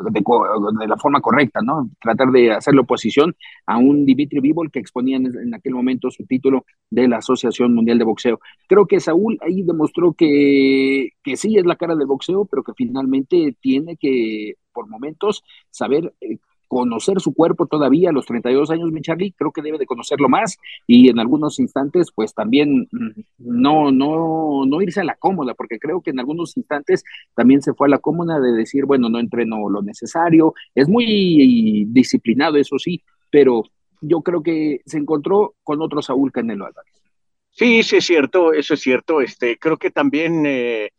la 0.88 0.98
forma 0.98 1.22
correcta, 1.22 1.60
¿no? 1.62 1.92
Tratar 2.02 2.32
de 2.32 2.52
hacerle 2.52 2.82
oposición 2.82 3.36
a 3.68 3.78
un 3.78 4.08
Dimitri 4.08 4.40
Bivol 4.40 4.72
que 4.72 4.80
exponía 4.80 5.18
en, 5.18 5.54
aquel 5.54 5.76
momento 5.76 6.10
su 6.10 6.26
título 6.26 6.66
de 6.90 7.08
la 7.08 7.18
Asociación 7.18 7.76
Mundial 7.76 8.00
de 8.00 8.06
Boxeo. 8.06 8.40
Creo 8.68 8.88
que 8.88 9.00
Saúl 9.00 9.38
ahí 9.42 9.62
demostró 9.62 10.14
que, 10.14 11.10
que 11.24 11.38
sí 11.38 11.60
es 11.60 11.66
la 11.68 11.76
cara 11.76 11.96
del 11.96 12.08
boxeo, 12.08 12.46
pero 12.46 12.64
que 12.64 12.74
finalmente 12.76 13.56
tiene 13.62 13.98
que 13.98 14.56
por 14.74 14.88
momentos 14.88 15.44
saber 15.70 16.12
eh, 16.22 16.38
conocer 16.68 17.20
su 17.20 17.34
cuerpo 17.34 17.66
todavía 17.66 18.10
a 18.10 18.14
los 18.14 18.26
32 18.26 18.70
años, 18.72 18.92
mi 18.92 19.02
Charlie, 19.02 19.34
creo 19.34 19.52
que 19.52 19.62
debe 19.62 19.78
de 19.78 19.86
conocerlo 19.86 20.30
más 20.30 20.58
y 20.86 21.10
en 21.10 21.20
algunos 21.20 21.60
instantes, 21.60 22.12
pues 22.14 22.34
también 22.34 22.88
mm, 22.92 23.22
no, 23.40 23.92
no, 23.92 24.66
no 24.66 24.82
irse 24.82 25.02
a 25.02 25.06
la 25.06 25.16
cómoda, 25.16 25.54
porque 25.54 25.80
creo 25.80 26.02
que 26.02 26.12
en 26.12 26.20
algunos 26.20 26.58
instantes 26.58 27.04
también 27.34 27.62
se 27.62 27.74
fue 27.74 27.88
a 27.88 27.92
la 27.92 28.00
cómoda 28.00 28.40
de 28.40 28.52
decir, 28.52 28.86
bueno, 28.86 29.10
no 29.10 29.20
entreno 29.20 29.70
lo 29.70 29.82
necesario, 29.82 30.54
es 30.76 30.88
muy 30.88 31.86
disciplinado, 31.90 32.58
eso 32.58 32.78
sí, 32.78 33.02
pero 33.30 33.64
yo 34.02 34.22
creo 34.22 34.44
que 34.44 34.82
se 34.86 34.98
encontró 34.98 35.56
con 35.64 35.82
otro 35.82 36.02
Saúl 36.02 36.32
Canelo 36.32 36.66
Álvarez. 36.66 37.02
Sí, 37.52 37.82
sí 37.82 37.98
es 37.98 38.06
cierto, 38.06 38.54
eso 38.54 38.76
es 38.76 38.82
cierto, 38.82 39.22
este, 39.22 39.58
creo 39.58 39.78
que 39.78 39.92
también... 39.92 40.46
Eh, 40.46 40.90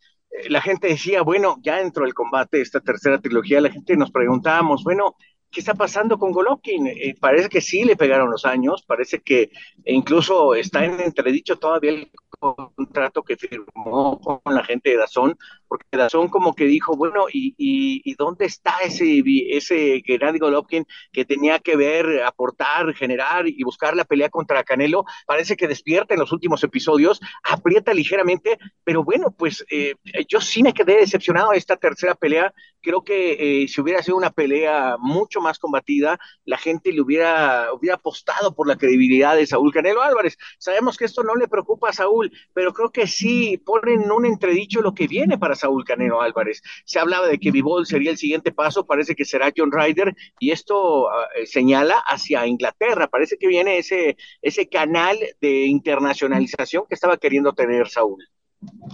la 0.47 0.61
gente 0.61 0.87
decía, 0.87 1.21
bueno, 1.21 1.57
ya 1.61 1.77
dentro 1.77 2.05
del 2.05 2.13
combate, 2.13 2.61
esta 2.61 2.79
tercera 2.79 3.19
trilogía, 3.19 3.61
la 3.61 3.71
gente 3.71 3.97
nos 3.97 4.11
preguntábamos, 4.11 4.83
bueno, 4.83 5.15
¿qué 5.51 5.59
está 5.59 5.73
pasando 5.73 6.17
con 6.17 6.31
Golovkin? 6.31 6.87
Eh, 6.87 7.15
parece 7.19 7.49
que 7.49 7.61
sí 7.61 7.83
le 7.83 7.95
pegaron 7.95 8.31
los 8.31 8.45
años, 8.45 8.83
parece 8.83 9.21
que 9.21 9.51
incluso 9.85 10.55
está 10.55 10.85
en 10.85 10.99
entredicho 10.99 11.57
todavía 11.57 11.91
el 11.91 12.11
contrato 12.39 13.23
que 13.23 13.35
firmó 13.35 14.19
con 14.19 14.55
la 14.55 14.63
gente 14.63 14.91
de 14.91 14.97
Dazón, 14.97 15.37
porque 15.69 15.85
Dazón 15.91 16.29
como 16.29 16.55
que 16.55 16.65
dijo, 16.65 16.97
bueno, 16.97 17.27
¿y, 17.31 17.53
y, 17.57 18.15
dónde 18.15 18.45
está 18.45 18.73
ese, 18.83 19.23
ese 19.51 20.01
Gennady 20.03 20.39
Golovkin 20.39 20.85
que 21.13 21.25
tenía 21.25 21.59
que 21.59 21.77
ver, 21.77 22.23
aportar, 22.23 22.93
generar 22.95 23.47
y 23.47 23.63
buscar 23.63 23.95
la 23.95 24.03
pelea 24.03 24.29
contra 24.29 24.63
Canelo? 24.63 25.05
Parece 25.27 25.55
que 25.55 25.67
despierta 25.67 26.15
en 26.15 26.19
los 26.19 26.31
últimos 26.31 26.63
episodios, 26.63 27.21
aprieta 27.43 27.93
ligeramente, 27.93 28.57
pero 28.83 29.03
bueno, 29.03 29.31
pues 29.31 29.63
eh, 29.69 29.93
yo 30.27 30.41
sí 30.41 30.63
me 30.63 30.73
quedé 30.73 30.97
decepcionado 30.97 31.51
de 31.51 31.59
esta 31.59 31.77
tercera 31.77 32.15
pelea, 32.15 32.51
creo 32.81 33.03
que 33.03 33.63
eh, 33.63 33.67
si 33.67 33.79
hubiera 33.79 34.01
sido 34.01 34.17
una 34.17 34.31
pelea 34.31 34.97
mucho 34.99 35.39
más 35.39 35.59
combatida, 35.59 36.19
la 36.45 36.57
gente 36.57 36.91
le 36.91 37.01
hubiera, 37.01 37.71
hubiera 37.73 37.95
apostado 37.95 38.55
por 38.55 38.67
la 38.67 38.77
credibilidad 38.77 39.35
de 39.35 39.45
Saúl 39.45 39.71
Canelo 39.71 40.01
Álvarez. 40.01 40.37
Sabemos 40.57 40.97
que 40.97 41.05
esto 41.05 41.23
no 41.23 41.35
le 41.35 41.47
preocupa 41.47 41.89
a 41.89 41.93
Saúl, 41.93 42.31
pero 42.53 42.73
creo 42.73 42.91
que 42.91 43.05
sí 43.05 43.61
ponen 43.63 44.11
un 44.11 44.25
entredicho 44.25 44.81
lo 44.81 44.93
que 44.93 45.07
viene 45.07 45.37
para 45.37 45.55
Saúl 45.59 45.85
Canelo 45.85 46.21
Álvarez. 46.21 46.61
Se 46.85 46.99
hablaba 46.99 47.27
de 47.27 47.37
que 47.39 47.51
Vivol 47.51 47.85
sería 47.85 48.11
el 48.11 48.17
siguiente 48.17 48.51
paso, 48.51 48.85
parece 48.85 49.15
que 49.15 49.25
será 49.25 49.51
John 49.55 49.71
Ryder, 49.71 50.15
y 50.39 50.51
esto 50.51 51.09
ah, 51.09 51.27
eh, 51.35 51.45
señala 51.45 51.99
hacia 52.07 52.47
Inglaterra. 52.47 53.07
Parece 53.07 53.37
que 53.37 53.47
viene 53.47 53.77
ese, 53.77 54.17
ese 54.41 54.67
canal 54.69 55.17
de 55.41 55.65
internacionalización 55.65 56.85
que 56.87 56.95
estaba 56.95 57.17
queriendo 57.17 57.53
tener 57.53 57.87
Saúl. 57.89 58.27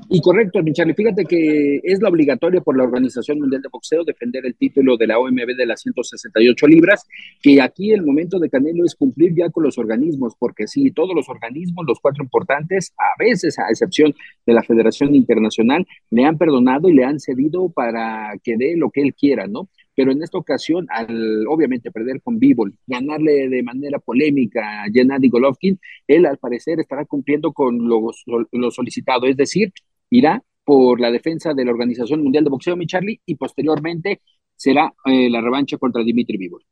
Y 0.09 0.21
correcto, 0.21 0.61
mi 0.61 0.71
fíjate 0.73 1.25
que 1.25 1.79
es 1.83 1.99
la 1.99 2.09
obligatoria 2.09 2.61
por 2.61 2.77
la 2.77 2.83
Organización 2.83 3.39
Mundial 3.39 3.63
de 3.63 3.69
Boxeo 3.69 4.03
defender 4.03 4.45
el 4.45 4.55
título 4.55 4.97
de 4.97 5.07
la 5.07 5.17
OMB 5.17 5.55
de 5.57 5.65
las 5.65 5.81
168 5.81 6.67
libras, 6.67 7.07
que 7.41 7.59
aquí 7.59 7.91
el 7.91 8.03
momento 8.03 8.37
de 8.37 8.49
Canelo 8.49 8.85
es 8.85 8.93
cumplir 8.93 9.33
ya 9.35 9.49
con 9.49 9.63
los 9.63 9.79
organismos, 9.79 10.35
porque 10.37 10.67
sí, 10.67 10.91
todos 10.91 11.15
los 11.15 11.27
organismos, 11.29 11.85
los 11.87 11.99
cuatro 11.99 12.23
importantes, 12.23 12.93
a 12.97 13.23
veces 13.23 13.57
a 13.57 13.69
excepción 13.69 14.13
de 14.45 14.53
la 14.53 14.61
Federación 14.61 15.15
Internacional, 15.15 15.87
le 16.11 16.25
han 16.25 16.37
perdonado 16.37 16.87
y 16.87 16.93
le 16.93 17.03
han 17.03 17.19
cedido 17.19 17.69
para 17.69 18.33
que 18.43 18.57
dé 18.57 18.77
lo 18.77 18.91
que 18.91 19.01
él 19.01 19.15
quiera, 19.15 19.47
¿no? 19.47 19.67
Pero 19.95 20.11
en 20.11 20.21
esta 20.23 20.37
ocasión, 20.37 20.87
al 20.89 21.45
obviamente 21.47 21.91
perder 21.91 22.21
con 22.21 22.39
Bivol, 22.39 22.75
ganarle 22.87 23.49
de 23.49 23.63
manera 23.63 23.99
polémica 23.99 24.83
a 24.83 24.87
Gennady 24.91 25.29
Golovkin, 25.29 25.79
él 26.07 26.25
al 26.25 26.37
parecer 26.37 26.79
estará 26.79 27.05
cumpliendo 27.05 27.53
con 27.53 27.87
lo, 27.87 28.11
lo 28.51 28.71
solicitado, 28.71 29.25
es 29.27 29.37
decir, 29.37 29.71
irá 30.09 30.43
por 30.63 30.99
la 30.99 31.11
defensa 31.11 31.53
de 31.53 31.65
la 31.65 31.71
Organización 31.71 32.23
Mundial 32.23 32.43
de 32.43 32.49
Boxeo, 32.49 32.75
mi 32.75 32.87
Charlie, 32.87 33.21
y 33.25 33.35
posteriormente 33.35 34.21
será 34.55 34.93
eh, 35.05 35.29
la 35.29 35.41
revancha 35.41 35.77
contra 35.77 36.03
Dimitri 36.03 36.37
Bivol. 36.37 36.63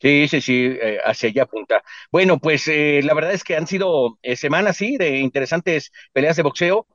Sí, 0.00 0.26
sí, 0.26 0.40
sí, 0.40 0.52
eh, 0.66 0.98
hacia 1.04 1.28
allá 1.28 1.44
apunta. 1.44 1.82
Bueno, 2.10 2.38
pues 2.38 2.66
eh, 2.66 3.00
la 3.04 3.14
verdad 3.14 3.34
es 3.34 3.44
que 3.44 3.54
han 3.54 3.68
sido 3.68 4.18
eh, 4.22 4.34
semanas, 4.34 4.76
sí, 4.76 4.96
de 4.96 5.20
interesantes 5.20 5.92
peleas 6.12 6.36
de 6.36 6.42
boxeo. 6.42 6.88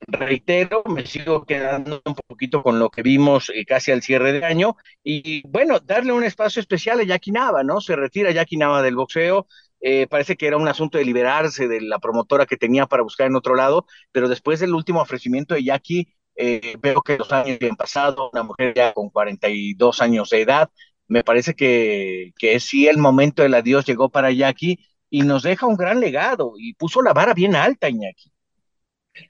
Reitero, 0.00 0.82
me 0.86 1.04
sigo 1.06 1.44
quedando 1.44 2.00
un 2.04 2.14
poquito 2.14 2.62
con 2.62 2.78
lo 2.78 2.90
que 2.90 3.02
vimos 3.02 3.50
casi 3.66 3.90
al 3.92 4.02
cierre 4.02 4.32
de 4.32 4.44
año. 4.44 4.76
Y 5.02 5.46
bueno, 5.48 5.80
darle 5.80 6.12
un 6.12 6.22
espacio 6.22 6.60
especial 6.60 7.00
a 7.00 7.04
Jackie 7.04 7.32
Nava, 7.32 7.64
¿no? 7.64 7.80
Se 7.80 7.96
retira 7.96 8.30
Jackie 8.30 8.56
Nava 8.56 8.82
del 8.82 8.94
boxeo. 8.94 9.46
parece 10.08 10.36
que 10.36 10.46
era 10.46 10.58
un 10.58 10.68
asunto 10.68 10.98
de 10.98 11.04
liberarse 11.04 11.66
de 11.66 11.80
la 11.80 11.98
promotora 11.98 12.46
que 12.46 12.56
tenía 12.56 12.86
para 12.86 13.02
buscar 13.02 13.26
en 13.26 13.36
otro 13.36 13.54
lado, 13.56 13.86
pero 14.12 14.28
después 14.28 14.60
del 14.60 14.74
último 14.74 15.00
ofrecimiento 15.00 15.54
de 15.54 15.64
Jackie, 15.64 16.08
veo 16.80 17.02
que 17.02 17.16
los 17.18 17.32
años 17.32 17.58
han 17.62 17.76
pasado, 17.76 18.30
una 18.32 18.42
mujer 18.42 18.74
ya 18.74 18.92
con 18.92 19.10
42 19.10 20.00
años 20.02 20.30
de 20.30 20.42
edad, 20.42 20.70
me 21.08 21.24
parece 21.24 21.54
que, 21.54 22.32
que 22.38 22.60
sí 22.60 22.86
el 22.86 22.98
momento 22.98 23.42
del 23.42 23.54
adiós 23.54 23.84
llegó 23.86 24.08
para 24.10 24.30
Jackie 24.30 24.78
y 25.10 25.22
nos 25.22 25.42
deja 25.42 25.66
un 25.66 25.76
gran 25.76 26.00
legado 26.00 26.54
y 26.58 26.74
puso 26.74 27.02
la 27.02 27.12
vara 27.12 27.32
bien 27.34 27.54
alta, 27.56 27.88
Iñaki. 27.88 28.30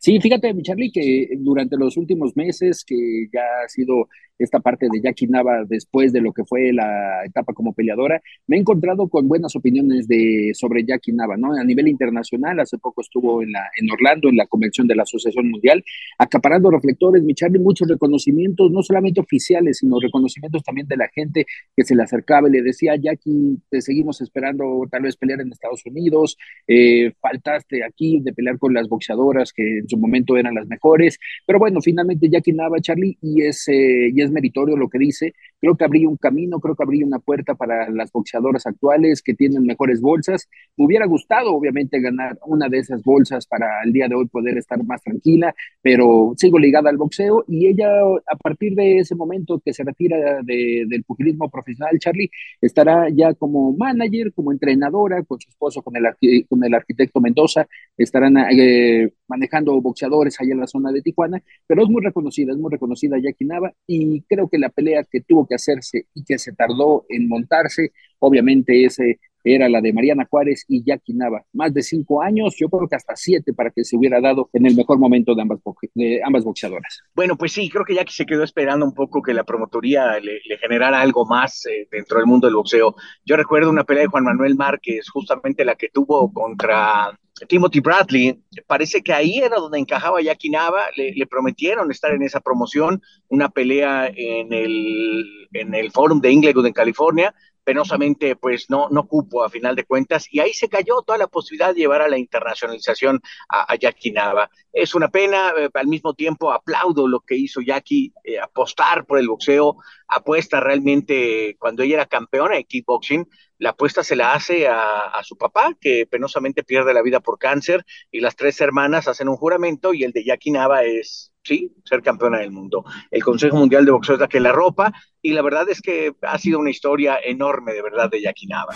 Sí, 0.00 0.20
fíjate, 0.20 0.54
Charlie, 0.62 0.90
que 0.92 1.28
durante 1.38 1.76
los 1.76 1.96
últimos 1.96 2.36
meses, 2.36 2.84
que 2.84 3.26
ya 3.32 3.40
ha 3.64 3.68
sido 3.68 4.08
esta 4.38 4.60
parte 4.60 4.88
de 4.90 5.00
Jackie 5.00 5.26
Nava 5.26 5.64
después 5.66 6.12
de 6.12 6.20
lo 6.20 6.32
que 6.32 6.44
fue 6.44 6.72
la 6.72 7.24
etapa 7.24 7.52
como 7.52 7.72
peleadora, 7.72 8.20
me 8.46 8.56
he 8.56 8.60
encontrado 8.60 9.08
con 9.08 9.28
buenas 9.28 9.56
opiniones 9.56 10.06
de, 10.08 10.52
sobre 10.54 10.84
Jackie 10.84 11.12
Nava, 11.12 11.36
¿no? 11.36 11.52
A 11.54 11.64
nivel 11.64 11.88
internacional, 11.88 12.60
hace 12.60 12.78
poco 12.78 13.00
estuvo 13.00 13.42
en, 13.42 13.52
la, 13.52 13.64
en 13.76 13.90
Orlando, 13.90 14.28
en 14.28 14.36
la 14.36 14.46
convención 14.46 14.86
de 14.86 14.94
la 14.94 15.02
Asociación 15.02 15.50
Mundial, 15.50 15.84
acaparando 16.18 16.70
reflectores, 16.70 17.22
mi 17.22 17.34
Charlie, 17.34 17.58
muchos 17.58 17.88
reconocimientos, 17.88 18.70
no 18.70 18.82
solamente 18.82 19.20
oficiales, 19.20 19.78
sino 19.78 19.98
reconocimientos 20.00 20.62
también 20.62 20.86
de 20.88 20.96
la 20.96 21.08
gente 21.08 21.46
que 21.74 21.84
se 21.84 21.94
le 21.94 22.02
acercaba 22.02 22.48
y 22.48 22.52
le 22.52 22.62
decía, 22.62 22.96
Jackie, 22.96 23.58
te 23.70 23.80
seguimos 23.80 24.20
esperando 24.20 24.86
tal 24.90 25.02
vez 25.02 25.16
pelear 25.16 25.40
en 25.40 25.50
Estados 25.50 25.84
Unidos, 25.86 26.36
eh, 26.66 27.12
faltaste 27.20 27.84
aquí 27.84 28.20
de 28.20 28.32
pelear 28.32 28.58
con 28.58 28.74
las 28.74 28.88
boxeadoras 28.88 29.52
que 29.52 29.78
en 29.78 29.88
su 29.88 29.96
momento 29.96 30.36
eran 30.36 30.54
las 30.54 30.66
mejores, 30.66 31.18
pero 31.46 31.58
bueno, 31.58 31.80
finalmente 31.80 32.28
Jackie 32.28 32.52
Nava, 32.52 32.80
Charlie, 32.80 33.16
y 33.22 33.36
y 33.36 34.22
es 34.22 34.25
meritorio 34.32 34.76
lo 34.76 34.88
que 34.88 34.98
dice, 34.98 35.34
creo 35.60 35.76
que 35.76 35.84
habría 35.84 36.08
un 36.08 36.16
camino, 36.16 36.60
creo 36.60 36.74
que 36.74 36.82
habría 36.82 37.06
una 37.06 37.18
puerta 37.18 37.54
para 37.54 37.88
las 37.90 38.12
boxeadoras 38.12 38.66
actuales 38.66 39.22
que 39.22 39.34
tienen 39.34 39.64
mejores 39.64 40.00
bolsas, 40.00 40.48
me 40.76 40.86
hubiera 40.86 41.06
gustado 41.06 41.54
obviamente 41.54 42.00
ganar 42.00 42.38
una 42.46 42.68
de 42.68 42.78
esas 42.78 43.02
bolsas 43.02 43.46
para 43.46 43.82
el 43.84 43.92
día 43.92 44.08
de 44.08 44.14
hoy 44.14 44.26
poder 44.26 44.58
estar 44.58 44.82
más 44.84 45.02
tranquila, 45.02 45.54
pero 45.82 46.32
sigo 46.36 46.58
ligada 46.58 46.90
al 46.90 46.96
boxeo 46.96 47.44
y 47.48 47.66
ella 47.66 47.88
a 48.26 48.36
partir 48.36 48.74
de 48.74 48.98
ese 48.98 49.14
momento 49.14 49.60
que 49.64 49.72
se 49.72 49.84
retira 49.84 50.42
del 50.42 51.04
pugilismo 51.04 51.50
profesional, 51.50 51.98
Charlie, 51.98 52.30
estará 52.60 53.08
ya 53.10 53.34
como 53.34 53.72
manager, 53.72 54.32
como 54.34 54.52
entrenadora 54.52 55.22
con 55.24 55.40
su 55.40 55.48
esposo, 55.48 55.82
con 55.82 55.94
el, 55.96 56.04
con 56.48 56.64
el 56.64 56.74
arquitecto 56.74 57.20
Mendoza, 57.20 57.66
estarán 57.96 58.36
eh, 58.50 59.10
manejando 59.28 59.80
boxeadores 59.80 60.40
allá 60.40 60.52
en 60.52 60.60
la 60.60 60.66
zona 60.66 60.92
de 60.92 61.02
Tijuana, 61.02 61.42
pero 61.66 61.82
es 61.82 61.88
muy 61.88 62.02
reconocida, 62.02 62.52
es 62.52 62.58
muy 62.58 62.70
reconocida 62.70 63.18
Jackie 63.18 63.44
Nava 63.44 63.72
y 63.86 64.22
creo 64.22 64.48
que 64.48 64.58
la 64.58 64.68
pelea 64.68 65.04
que 65.04 65.20
tuvo 65.20 65.45
que 65.46 65.54
hacerse 65.54 66.06
y 66.14 66.24
que 66.24 66.38
se 66.38 66.52
tardó 66.52 67.04
en 67.08 67.28
montarse, 67.28 67.92
obviamente 68.18 68.84
ese 68.84 69.18
era 69.54 69.68
la 69.68 69.80
de 69.80 69.92
Mariana 69.92 70.26
Juárez 70.28 70.64
y 70.66 70.82
Jackie 70.84 71.14
Nava. 71.14 71.44
Más 71.52 71.72
de 71.72 71.82
cinco 71.82 72.20
años, 72.20 72.56
yo 72.58 72.68
creo 72.68 72.88
que 72.88 72.96
hasta 72.96 73.14
siete 73.14 73.52
para 73.52 73.70
que 73.70 73.84
se 73.84 73.96
hubiera 73.96 74.20
dado 74.20 74.50
en 74.52 74.66
el 74.66 74.74
mejor 74.74 74.98
momento 74.98 75.34
de 75.34 75.42
ambas, 75.42 75.60
de 75.94 76.20
ambas 76.24 76.44
boxeadoras. 76.44 77.02
Bueno, 77.14 77.36
pues 77.36 77.52
sí, 77.52 77.70
creo 77.70 77.84
que 77.84 77.94
Jackie 77.94 78.12
se 78.12 78.26
quedó 78.26 78.42
esperando 78.42 78.84
un 78.84 78.92
poco 78.92 79.22
que 79.22 79.32
la 79.32 79.44
promotoría 79.44 80.18
le, 80.18 80.40
generara 80.60 81.00
algo 81.00 81.24
más 81.26 81.64
eh, 81.66 81.86
dentro 81.90 82.18
del 82.18 82.26
mundo 82.26 82.48
del 82.48 82.56
boxeo. 82.56 82.96
Yo 83.24 83.36
recuerdo 83.36 83.70
una 83.70 83.84
pelea 83.84 84.02
de 84.02 84.08
Juan 84.08 84.24
Manuel 84.24 84.56
Márquez, 84.56 85.08
justamente 85.08 85.64
la 85.64 85.76
que 85.76 85.90
tuvo 85.90 86.32
contra 86.32 87.16
Timothy 87.48 87.80
Bradley, 87.80 88.42
parece 88.66 89.02
que 89.02 89.12
ahí 89.12 89.38
era 89.38 89.56
donde 89.56 89.78
encajaba 89.78 90.22
Jackie 90.22 90.48
Nava, 90.48 90.86
le, 90.96 91.26
prometieron 91.26 91.90
estar 91.90 92.12
en 92.12 92.22
esa 92.22 92.40
promoción, 92.40 93.02
una 93.28 93.50
pelea 93.50 94.10
en 94.14 94.52
el, 94.52 95.48
en 95.52 95.74
el 95.74 95.90
Forum 95.90 96.20
de 96.20 96.30
Inglewood 96.30 96.66
en 96.66 96.72
California, 96.72 97.34
penosamente 97.66 98.36
pues 98.36 98.70
no, 98.70 98.88
no 98.90 99.08
cupo 99.08 99.42
a 99.42 99.50
final 99.50 99.74
de 99.74 99.84
cuentas 99.84 100.28
y 100.30 100.38
ahí 100.38 100.52
se 100.52 100.68
cayó 100.68 101.02
toda 101.02 101.18
la 101.18 101.26
posibilidad 101.26 101.74
de 101.74 101.80
llevar 101.80 102.00
a 102.00 102.08
la 102.08 102.16
internacionalización 102.16 103.20
a, 103.48 103.74
Jackie 103.74 104.12
Nava. 104.12 104.48
Es 104.72 104.94
una 104.94 105.08
pena, 105.08 105.52
eh, 105.58 105.68
al 105.74 105.88
mismo 105.88 106.14
tiempo 106.14 106.52
aplaudo 106.52 107.08
lo 107.08 107.20
que 107.20 107.34
hizo 107.34 107.60
Jackie, 107.60 108.12
eh, 108.22 108.38
apostar 108.38 109.04
por 109.04 109.18
el 109.18 109.26
boxeo, 109.26 109.78
apuesta 110.06 110.60
realmente 110.60 111.56
cuando 111.58 111.82
ella 111.82 111.94
era 111.94 112.06
campeona 112.06 112.54
de 112.54 112.64
kickboxing, 112.64 113.28
la 113.58 113.70
apuesta 113.70 114.02
se 114.02 114.16
la 114.16 114.34
hace 114.34 114.68
a, 114.68 115.20
su 115.22 115.36
papá, 115.36 115.74
que 115.80 116.06
penosamente 116.06 116.62
pierde 116.62 116.94
la 116.94 117.02
vida 117.02 117.20
por 117.20 117.38
cáncer, 117.38 117.84
y 118.10 118.20
las 118.20 118.36
tres 118.36 118.60
hermanas 118.60 119.08
hacen 119.08 119.28
un 119.28 119.36
juramento 119.36 119.94
y 119.94 120.04
el 120.04 120.12
de 120.12 120.24
Jackie 120.24 120.50
Nava 120.50 120.84
es, 120.84 121.32
sí, 121.42 121.72
ser 121.84 122.02
campeona 122.02 122.38
del 122.38 122.52
mundo. 122.52 122.84
El 123.10 123.24
Consejo 123.24 123.56
Mundial 123.56 123.84
de 123.84 123.90
Boxeo 123.92 124.14
es 124.16 124.20
la 124.20 124.28
que 124.28 124.40
la 124.40 124.52
ropa, 124.52 124.92
y 125.22 125.32
la 125.32 125.42
verdad 125.42 125.68
es 125.68 125.80
que 125.80 126.12
ha 126.22 126.38
sido 126.38 126.58
una 126.58 126.70
historia 126.70 127.18
enorme, 127.22 127.72
de 127.72 127.82
verdad, 127.82 128.10
de 128.10 128.22
Jackie 128.22 128.46
Nava. 128.46 128.74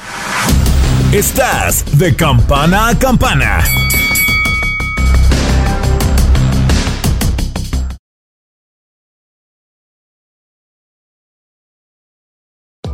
Estás 1.13 1.99
de 1.99 2.15
campana 2.15 2.89
a 2.89 2.99
campana. 2.99 3.65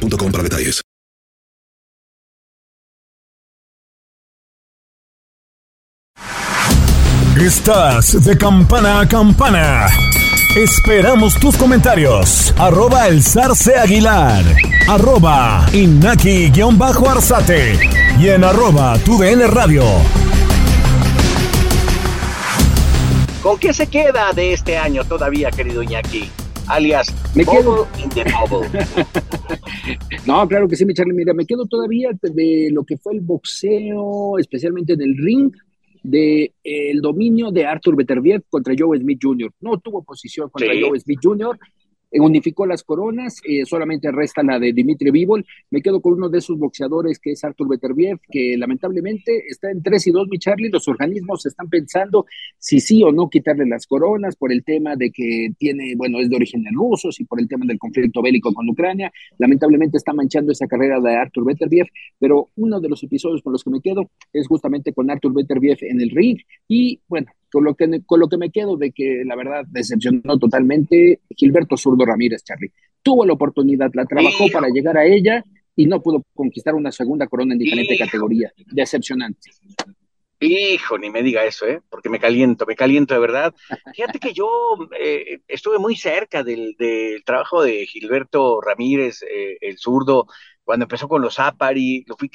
para 0.00 0.42
detalles. 0.42 0.82
Estás 7.36 8.24
de 8.24 8.36
campana 8.36 9.00
a 9.00 9.08
campana. 9.08 9.86
Esperamos 10.56 11.38
tus 11.40 11.56
comentarios. 11.56 12.52
Arroba 12.58 13.08
el 13.08 13.22
zarce 13.22 13.76
aguilar. 13.76 14.44
Arroba 14.88 15.66
inaki-arzate. 15.72 17.78
Y 18.18 18.28
en 18.28 18.44
arroba 18.44 18.98
tu 18.98 19.22
radio. 19.22 19.84
¿Con 23.42 23.58
qué 23.58 23.72
se 23.72 23.86
queda 23.86 24.34
de 24.34 24.52
este 24.52 24.76
año 24.76 25.02
todavía, 25.04 25.50
querido 25.50 25.82
Iñaki? 25.82 26.30
Alias 26.70 27.12
me 27.34 27.44
quedo 27.44 27.86
no, 30.26 30.48
claro 30.48 30.68
que 30.68 30.76
sí, 30.76 30.84
mi 30.84 30.94
Charlie. 30.94 31.14
Mira, 31.14 31.34
me 31.34 31.46
quedo 31.46 31.66
todavía 31.66 32.10
de 32.22 32.68
lo 32.72 32.84
que 32.84 32.96
fue 32.96 33.14
el 33.14 33.20
boxeo, 33.20 34.38
especialmente 34.38 34.94
en 34.94 35.02
el 35.02 35.16
ring, 35.16 35.52
de 36.02 36.54
el 36.64 37.00
dominio 37.00 37.50
de 37.50 37.66
Arthur 37.66 37.96
Beterbiev 37.96 38.42
contra 38.48 38.74
Joe 38.78 38.98
Smith 38.98 39.18
Jr. 39.22 39.52
No 39.60 39.78
tuvo 39.78 40.02
posición 40.02 40.48
contra 40.50 40.72
Joe 40.80 40.98
Smith 40.98 41.20
Jr 41.22 41.58
unificó 42.12 42.66
las 42.66 42.82
coronas, 42.82 43.40
eh, 43.46 43.64
solamente 43.66 44.10
resta 44.10 44.42
la 44.42 44.58
de 44.58 44.72
Dimitri 44.72 45.10
Vivol. 45.10 45.44
Me 45.70 45.82
quedo 45.82 46.00
con 46.00 46.14
uno 46.14 46.28
de 46.28 46.38
esos 46.38 46.58
boxeadores 46.58 47.18
que 47.18 47.32
es 47.32 47.44
Artur 47.44 47.68
Beterbiev, 47.68 48.18
que 48.30 48.56
lamentablemente 48.56 49.44
está 49.48 49.70
en 49.70 49.82
3 49.82 50.06
y 50.08 50.10
2, 50.10 50.28
mi 50.28 50.38
Charlie. 50.38 50.70
Los 50.70 50.88
organismos 50.88 51.46
están 51.46 51.68
pensando 51.68 52.26
si 52.58 52.80
sí 52.80 53.02
o 53.02 53.12
no 53.12 53.28
quitarle 53.28 53.66
las 53.66 53.86
coronas 53.86 54.36
por 54.36 54.50
el 54.52 54.64
tema 54.64 54.96
de 54.96 55.10
que 55.10 55.50
tiene, 55.58 55.94
bueno, 55.96 56.18
es 56.18 56.28
de 56.28 56.36
origen 56.36 56.64
ruso 56.72 57.10
y 57.18 57.24
por 57.24 57.40
el 57.40 57.48
tema 57.48 57.64
del 57.66 57.78
conflicto 57.78 58.22
bélico 58.22 58.52
con 58.52 58.68
Ucrania. 58.68 59.12
Lamentablemente 59.38 59.96
está 59.96 60.12
manchando 60.12 60.52
esa 60.52 60.66
carrera 60.66 61.00
de 61.00 61.14
Artur 61.14 61.44
Beterbiev, 61.44 61.86
pero 62.18 62.48
uno 62.56 62.80
de 62.80 62.88
los 62.88 63.02
episodios 63.02 63.42
con 63.42 63.52
los 63.52 63.64
que 63.64 63.70
me 63.70 63.80
quedo 63.80 64.10
es 64.32 64.46
justamente 64.46 64.92
con 64.92 65.10
Artur 65.10 65.34
Beterbiev 65.34 65.78
en 65.82 66.00
el 66.00 66.10
ring. 66.10 66.38
Y 66.68 67.00
bueno, 67.08 67.26
con 67.50 67.64
lo, 67.64 67.74
que, 67.74 68.02
con 68.06 68.20
lo 68.20 68.28
que 68.28 68.36
me 68.36 68.50
quedo 68.50 68.76
de 68.76 68.92
que 68.92 69.22
la 69.24 69.36
verdad 69.36 69.64
decepcionó 69.68 70.38
totalmente 70.38 71.20
Gilberto 71.36 71.76
Zurdo 71.76 72.04
Ramírez, 72.04 72.42
Charlie. 72.44 72.72
Tuvo 73.02 73.24
la 73.24 73.32
oportunidad, 73.32 73.90
la 73.94 74.04
trabajó 74.04 74.46
para 74.52 74.68
llegar 74.68 74.96
a 74.96 75.04
ella 75.04 75.44
y 75.76 75.86
no 75.86 76.02
pudo 76.02 76.24
conquistar 76.34 76.74
una 76.74 76.92
segunda 76.92 77.26
corona 77.26 77.54
en 77.54 77.58
diferente 77.58 77.96
categoría. 77.96 78.52
Decepcionante. 78.72 79.50
Hijo, 80.42 80.96
ni 80.96 81.10
me 81.10 81.22
diga 81.22 81.44
eso, 81.44 81.66
¿eh? 81.66 81.82
Porque 81.90 82.08
me 82.08 82.18
caliento, 82.18 82.64
me 82.64 82.74
caliento 82.74 83.12
de 83.12 83.20
verdad. 83.20 83.54
Fíjate 83.94 84.18
que 84.18 84.32
yo 84.32 84.48
eh, 84.98 85.40
estuve 85.46 85.78
muy 85.78 85.96
cerca 85.96 86.42
del, 86.42 86.76
trabajo 87.26 87.62
de 87.62 87.84
Gilberto 87.86 88.58
Ramírez, 88.62 89.22
eh, 89.22 89.58
el 89.60 89.76
zurdo, 89.76 90.26
cuando 90.70 90.84
empezó 90.84 91.08
con 91.08 91.20
los 91.20 91.40
Apari, 91.40 92.04
lo 92.06 92.16
fui 92.16 92.30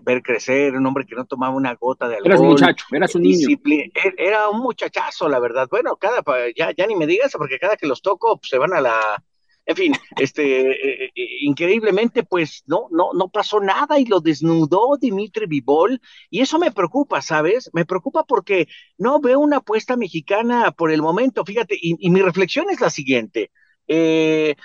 ver 0.00 0.22
crecer, 0.22 0.74
un 0.74 0.86
hombre 0.86 1.04
que 1.04 1.14
no 1.14 1.26
tomaba 1.26 1.54
una 1.54 1.74
gota 1.74 2.08
de 2.08 2.14
alcohol. 2.14 2.30
Eras 2.30 2.40
un 2.40 2.46
muchacho, 2.46 2.86
eras 2.90 3.14
un 3.14 3.20
niño. 3.20 3.48
E-, 3.66 4.14
era 4.16 4.48
un 4.48 4.60
muchachazo, 4.60 5.28
la 5.28 5.38
verdad. 5.38 5.68
Bueno, 5.70 5.94
cada, 5.96 6.22
ya, 6.56 6.72
ya 6.74 6.86
ni 6.86 6.96
me 6.96 7.06
digas, 7.06 7.32
porque 7.36 7.58
cada 7.58 7.76
que 7.76 7.86
los 7.86 8.00
toco 8.00 8.38
pues, 8.38 8.48
se 8.48 8.56
van 8.56 8.72
a 8.72 8.80
la, 8.80 9.22
en 9.66 9.76
fin, 9.76 9.92
este, 10.18 10.70
eh, 10.70 11.12
eh, 11.14 11.28
increíblemente, 11.42 12.22
pues 12.22 12.64
no, 12.66 12.86
no, 12.90 13.10
no 13.12 13.28
pasó 13.28 13.60
nada 13.60 14.00
y 14.00 14.06
lo 14.06 14.20
desnudó 14.20 14.96
Dimitri 14.98 15.44
Vivol, 15.44 16.00
y 16.30 16.40
eso 16.40 16.58
me 16.58 16.70
preocupa, 16.70 17.20
¿sabes? 17.20 17.68
Me 17.74 17.84
preocupa 17.84 18.24
porque 18.24 18.68
no 18.96 19.20
veo 19.20 19.38
una 19.38 19.58
apuesta 19.58 19.98
mexicana 19.98 20.72
por 20.72 20.90
el 20.90 21.02
momento, 21.02 21.44
fíjate, 21.44 21.76
y, 21.78 22.08
mi 22.08 22.22
reflexión 22.22 22.70
es 22.70 22.80
la 22.80 22.88
siguiente. 22.88 23.50
Eh, 23.86 24.56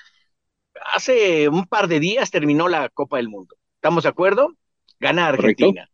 hace 0.94 1.50
un 1.50 1.66
par 1.66 1.88
de 1.88 2.00
días 2.00 2.32
terminó 2.32 2.68
la 2.68 2.90
Copa 2.90 3.18
del 3.18 3.30
Mundo. 3.30 3.56
¿Estamos 3.76 4.04
de 4.04 4.10
acuerdo? 4.10 4.56
Gana 5.00 5.28
Argentina. 5.28 5.90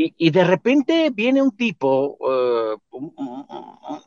Y, 0.00 0.30
de 0.30 0.44
repente 0.44 1.10
viene 1.12 1.42
un 1.42 1.56
tipo, 1.56 2.16
uh, 2.20 2.78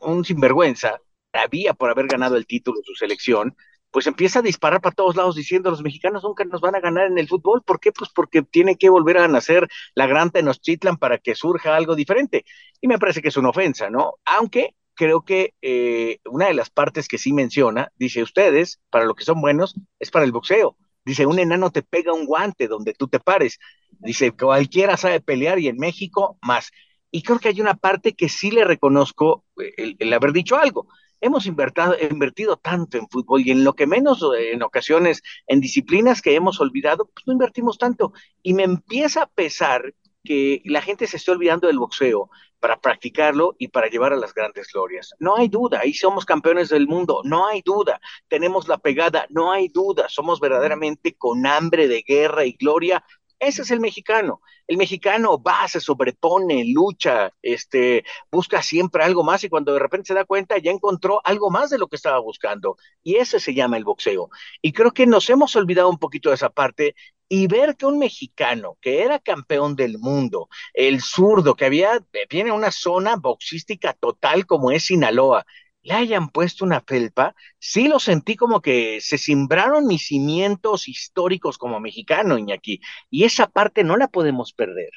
un, 0.00 0.24
sinvergüenza, 0.24 0.98
había 1.34 1.74
por 1.74 1.90
haber 1.90 2.06
ganado 2.06 2.38
el 2.38 2.46
título 2.46 2.78
de 2.78 2.84
su 2.86 2.94
selección, 2.94 3.54
pues 3.90 4.06
empieza 4.06 4.38
a 4.38 4.42
disparar 4.42 4.80
para 4.80 4.94
todos 4.94 5.16
lados 5.16 5.36
diciendo 5.36 5.70
los 5.70 5.82
mexicanos 5.82 6.24
nunca 6.24 6.46
nos 6.46 6.62
van 6.62 6.76
a 6.76 6.80
ganar 6.80 7.08
en 7.08 7.18
el 7.18 7.28
fútbol. 7.28 7.62
¿Por 7.62 7.78
qué? 7.78 7.92
Pues 7.92 8.08
porque 8.08 8.40
tiene 8.40 8.76
que 8.76 8.88
volver 8.88 9.18
a 9.18 9.28
nacer 9.28 9.68
la 9.94 10.06
gran 10.06 10.30
Tenochtitlan 10.30 10.96
para 10.96 11.18
que 11.18 11.34
surja 11.34 11.76
algo 11.76 11.94
diferente. 11.94 12.46
Y 12.80 12.88
me 12.88 12.98
parece 12.98 13.20
que 13.20 13.28
es 13.28 13.36
una 13.36 13.50
ofensa, 13.50 13.90
¿no? 13.90 14.14
Aunque 14.24 14.74
creo 14.94 15.22
que 15.22 15.54
eh, 15.62 16.18
una 16.24 16.46
de 16.46 16.54
las 16.54 16.70
partes 16.70 17.08
que 17.08 17.18
sí 17.18 17.32
menciona, 17.32 17.90
dice, 17.96 18.22
ustedes, 18.22 18.80
para 18.90 19.04
lo 19.04 19.14
que 19.14 19.24
son 19.24 19.40
buenos, 19.40 19.74
es 19.98 20.10
para 20.10 20.24
el 20.24 20.32
boxeo. 20.32 20.76
Dice, 21.04 21.26
un 21.26 21.38
enano 21.38 21.70
te 21.70 21.82
pega 21.82 22.12
un 22.12 22.26
guante 22.26 22.68
donde 22.68 22.94
tú 22.94 23.08
te 23.08 23.18
pares. 23.18 23.58
Dice, 23.90 24.32
cualquiera 24.32 24.96
sabe 24.96 25.20
pelear 25.20 25.58
y 25.58 25.68
en 25.68 25.76
México 25.76 26.38
más. 26.42 26.70
Y 27.10 27.22
creo 27.22 27.38
que 27.38 27.48
hay 27.48 27.60
una 27.60 27.74
parte 27.74 28.14
que 28.14 28.28
sí 28.28 28.50
le 28.50 28.64
reconozco 28.64 29.44
eh, 29.60 29.96
el, 29.98 30.12
haber 30.12 30.32
dicho 30.32 30.56
algo. 30.56 30.86
Hemos 31.20 31.46
invertido, 31.46 31.94
invertido 32.10 32.56
tanto 32.56 32.98
en 32.98 33.08
fútbol 33.08 33.42
y 33.46 33.50
en 33.50 33.64
lo 33.64 33.74
que 33.74 33.86
menos 33.86 34.22
eh, 34.36 34.52
en 34.52 34.62
ocasiones, 34.62 35.22
en 35.46 35.60
disciplinas 35.60 36.22
que 36.22 36.34
hemos 36.34 36.60
olvidado, 36.60 37.10
pues 37.12 37.26
no 37.26 37.32
invertimos 37.32 37.78
tanto. 37.78 38.12
Y 38.42 38.54
me 38.54 38.64
empieza 38.64 39.22
a 39.22 39.30
pesar 39.30 39.94
que 40.24 40.62
la 40.64 40.82
gente 40.82 41.06
se 41.06 41.16
esté 41.16 41.32
olvidando 41.32 41.66
del 41.66 41.78
boxeo 41.78 42.30
para 42.62 42.80
practicarlo 42.80 43.56
y 43.58 43.68
para 43.68 43.88
llevar 43.88 44.12
a 44.12 44.16
las 44.16 44.32
grandes 44.32 44.68
glorias. 44.72 45.10
No 45.18 45.36
hay 45.36 45.48
duda, 45.48 45.80
ahí 45.80 45.92
somos 45.92 46.24
campeones 46.24 46.68
del 46.68 46.86
mundo, 46.86 47.20
no 47.24 47.48
hay 47.48 47.60
duda, 47.60 48.00
tenemos 48.28 48.68
la 48.68 48.78
pegada, 48.78 49.26
no 49.30 49.50
hay 49.50 49.66
duda, 49.66 50.08
somos 50.08 50.38
verdaderamente 50.38 51.14
con 51.14 51.44
hambre 51.44 51.88
de 51.88 52.02
guerra 52.06 52.44
y 52.44 52.52
gloria. 52.52 53.04
Ese 53.40 53.62
es 53.62 53.72
el 53.72 53.80
mexicano. 53.80 54.42
El 54.68 54.76
mexicano 54.76 55.42
va, 55.42 55.66
se 55.66 55.80
sobrepone, 55.80 56.64
lucha, 56.66 57.32
este, 57.42 58.04
busca 58.30 58.62
siempre 58.62 59.02
algo 59.02 59.24
más 59.24 59.42
y 59.42 59.48
cuando 59.48 59.72
de 59.72 59.80
repente 59.80 60.06
se 60.06 60.14
da 60.14 60.24
cuenta 60.24 60.56
ya 60.58 60.70
encontró 60.70 61.20
algo 61.24 61.50
más 61.50 61.68
de 61.68 61.78
lo 61.78 61.88
que 61.88 61.96
estaba 61.96 62.20
buscando. 62.20 62.76
Y 63.02 63.16
ese 63.16 63.40
se 63.40 63.54
llama 63.54 63.76
el 63.76 63.84
boxeo. 63.84 64.30
Y 64.60 64.72
creo 64.72 64.92
que 64.92 65.08
nos 65.08 65.28
hemos 65.30 65.56
olvidado 65.56 65.88
un 65.88 65.98
poquito 65.98 66.28
de 66.28 66.36
esa 66.36 66.50
parte 66.50 66.94
y 67.34 67.46
ver 67.46 67.76
que 67.76 67.86
un 67.86 67.98
mexicano 67.98 68.76
que 68.82 69.00
era 69.02 69.18
campeón 69.18 69.74
del 69.74 69.98
mundo, 69.98 70.50
el 70.74 71.00
zurdo, 71.00 71.54
que 71.54 71.64
había, 71.64 72.04
viene 72.28 72.52
una 72.52 72.70
zona 72.70 73.16
boxística 73.16 73.94
total 73.94 74.44
como 74.44 74.70
es 74.70 74.84
Sinaloa, 74.84 75.46
le 75.82 75.94
hayan 75.94 76.28
puesto 76.28 76.62
una 76.62 76.82
felpa, 76.82 77.34
sí 77.58 77.88
lo 77.88 78.00
sentí 78.00 78.36
como 78.36 78.60
que 78.60 78.98
se 79.00 79.16
simbraron 79.16 79.86
mis 79.86 80.08
cimientos 80.08 80.88
históricos 80.88 81.56
como 81.56 81.80
mexicano, 81.80 82.36
Iñaki, 82.36 82.80
y 83.08 83.24
esa 83.24 83.46
parte 83.46 83.82
no 83.82 83.96
la 83.96 84.08
podemos 84.08 84.52
perder. 84.52 84.90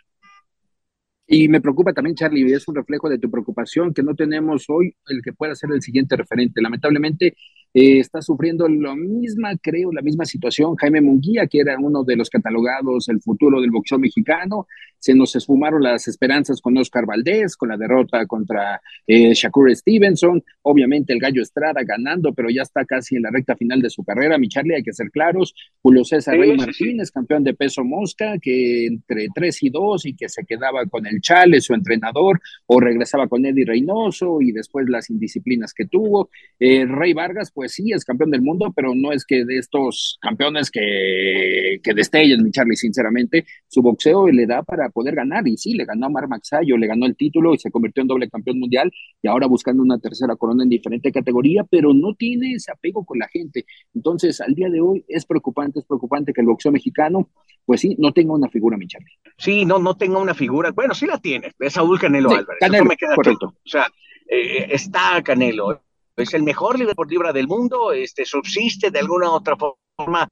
Y 1.27 1.47
me 1.47 1.61
preocupa 1.61 1.93
también, 1.93 2.17
Charlie, 2.17 2.49
y 2.49 2.51
es 2.51 2.67
un 2.67 2.75
reflejo 2.75 3.07
de 3.07 3.17
tu 3.17 3.31
preocupación 3.31 3.93
que 3.93 4.03
no 4.03 4.13
tenemos 4.13 4.65
hoy 4.67 4.93
el 5.07 5.21
que 5.21 5.31
pueda 5.31 5.55
ser 5.55 5.71
el 5.71 5.81
siguiente 5.81 6.17
referente. 6.17 6.61
Lamentablemente, 6.61 7.37
eh, 7.75 7.99
está 7.99 8.21
sufriendo 8.21 8.69
lo 8.69 8.95
misma, 8.95 9.51
creo, 9.61 9.91
la 9.91 10.01
misma 10.01 10.23
situación 10.23 10.77
Jaime 10.77 11.01
Munguía, 11.01 11.45
que 11.45 11.59
era 11.59 11.77
uno 11.77 12.05
de 12.05 12.15
los 12.15 12.29
catalogados 12.29 13.09
el 13.09 13.19
futuro 13.19 13.59
del 13.59 13.69
boxeo 13.69 13.99
mexicano. 13.99 14.65
Se 14.97 15.13
nos 15.13 15.35
esfumaron 15.35 15.83
las 15.83 16.07
esperanzas 16.07 16.61
con 16.61 16.77
Oscar 16.77 17.05
Valdés, 17.05 17.57
con 17.57 17.67
la 17.67 17.75
derrota 17.75 18.25
contra 18.27 18.81
eh, 19.05 19.33
Shakur 19.33 19.75
Stevenson. 19.75 20.41
Obviamente 20.61 21.11
el 21.11 21.19
Gallo 21.19 21.41
Estrada 21.41 21.81
ganando, 21.83 22.33
pero 22.33 22.49
ya 22.49 22.61
está 22.61 22.85
casi 22.85 23.17
en 23.17 23.23
la 23.23 23.29
recta 23.29 23.57
final 23.57 23.81
de 23.81 23.89
su 23.89 24.05
carrera. 24.05 24.37
Mi 24.37 24.47
Charlie, 24.47 24.75
hay 24.75 24.83
que 24.83 24.93
ser 24.93 25.11
claros. 25.11 25.53
Julio 25.81 26.05
César 26.05 26.37
Rey 26.37 26.55
Martínez, 26.55 27.11
campeón 27.11 27.43
de 27.43 27.55
peso 27.55 27.83
mosca, 27.83 28.37
que 28.41 28.87
entre 28.87 29.27
3 29.35 29.63
y 29.63 29.69
2 29.69 30.05
y 30.05 30.15
que 30.15 30.29
se 30.29 30.45
quedaba 30.45 30.85
con 30.85 31.05
el 31.05 31.19
Chale, 31.19 31.59
su 31.59 31.73
entrenador, 31.73 32.39
o 32.67 32.79
regresaba 32.79 33.27
con 33.27 33.45
Eddie 33.45 33.65
Reynoso 33.65 34.39
y 34.41 34.53
después 34.53 34.87
las 34.87 35.09
indisciplinas 35.09 35.73
que 35.73 35.87
tuvo. 35.87 36.29
Eh, 36.57 36.85
Rey 36.87 37.11
Vargas, 37.13 37.51
pues 37.53 37.64
pues 37.65 37.73
sí, 37.73 37.91
es 37.91 38.05
campeón 38.05 38.29
del 38.29 38.43
mundo, 38.43 38.71
pero 38.75 38.93
no 38.93 39.11
es 39.11 39.25
que 39.25 39.43
de 39.43 39.57
estos 39.57 40.19
campeones 40.21 40.69
que, 40.69 41.79
que 41.81 41.95
destellen, 41.95 42.43
mi 42.43 42.51
Charlie, 42.51 42.75
sinceramente, 42.75 43.43
su 43.67 43.81
boxeo 43.81 44.27
le 44.27 44.45
da 44.45 44.61
para 44.61 44.89
poder 44.89 45.15
ganar, 45.15 45.47
y 45.47 45.57
sí, 45.57 45.73
le 45.73 45.83
ganó 45.83 46.05
a 46.05 46.09
Mar 46.09 46.27
Maxayo, 46.27 46.77
le 46.77 46.85
ganó 46.85 47.07
el 47.07 47.15
título 47.15 47.55
y 47.55 47.57
se 47.57 47.71
convirtió 47.71 48.01
en 48.03 48.07
doble 48.07 48.29
campeón 48.29 48.59
mundial, 48.59 48.91
y 49.19 49.27
ahora 49.27 49.47
buscando 49.47 49.81
una 49.81 49.97
tercera 49.97 50.35
corona 50.35 50.61
en 50.61 50.69
diferente 50.69 51.11
categoría, 51.11 51.63
pero 51.63 51.91
no 51.91 52.13
tiene 52.13 52.53
ese 52.53 52.71
apego 52.71 53.03
con 53.03 53.17
la 53.17 53.27
gente. 53.29 53.65
Entonces, 53.95 54.39
al 54.41 54.53
día 54.53 54.69
de 54.69 54.79
hoy 54.79 55.03
es 55.07 55.25
preocupante, 55.25 55.79
es 55.79 55.85
preocupante 55.85 56.33
que 56.33 56.41
el 56.41 56.47
boxeo 56.47 56.71
mexicano, 56.71 57.31
pues 57.65 57.81
sí, 57.81 57.95
no 57.97 58.13
tenga 58.13 58.35
una 58.35 58.47
figura, 58.47 58.77
mi 58.77 58.85
Charlie. 58.85 59.09
Sí, 59.39 59.65
no, 59.65 59.79
no 59.79 59.97
tenga 59.97 60.19
una 60.19 60.35
figura. 60.35 60.69
Bueno, 60.69 60.93
sí 60.93 61.07
la 61.07 61.17
tiene, 61.17 61.51
es 61.57 61.73
Saúl 61.73 61.99
Canelo 61.99 62.29
Álvarez. 62.29 62.59
Canelo, 62.59 62.85
me 62.85 62.95
queda 62.95 63.15
correcto. 63.15 63.47
O 63.47 63.67
sea, 63.67 63.87
eh, 64.27 64.67
está 64.69 65.19
Canelo, 65.23 65.81
es 66.15 66.33
el 66.33 66.43
mejor 66.43 66.79
libra 66.79 66.93
por 66.93 67.09
libra 67.09 67.33
del 67.33 67.47
mundo, 67.47 67.91
este, 67.91 68.25
subsiste 68.25 68.91
de 68.91 68.99
alguna 68.99 69.31
otra 69.31 69.55
forma. 69.55 70.27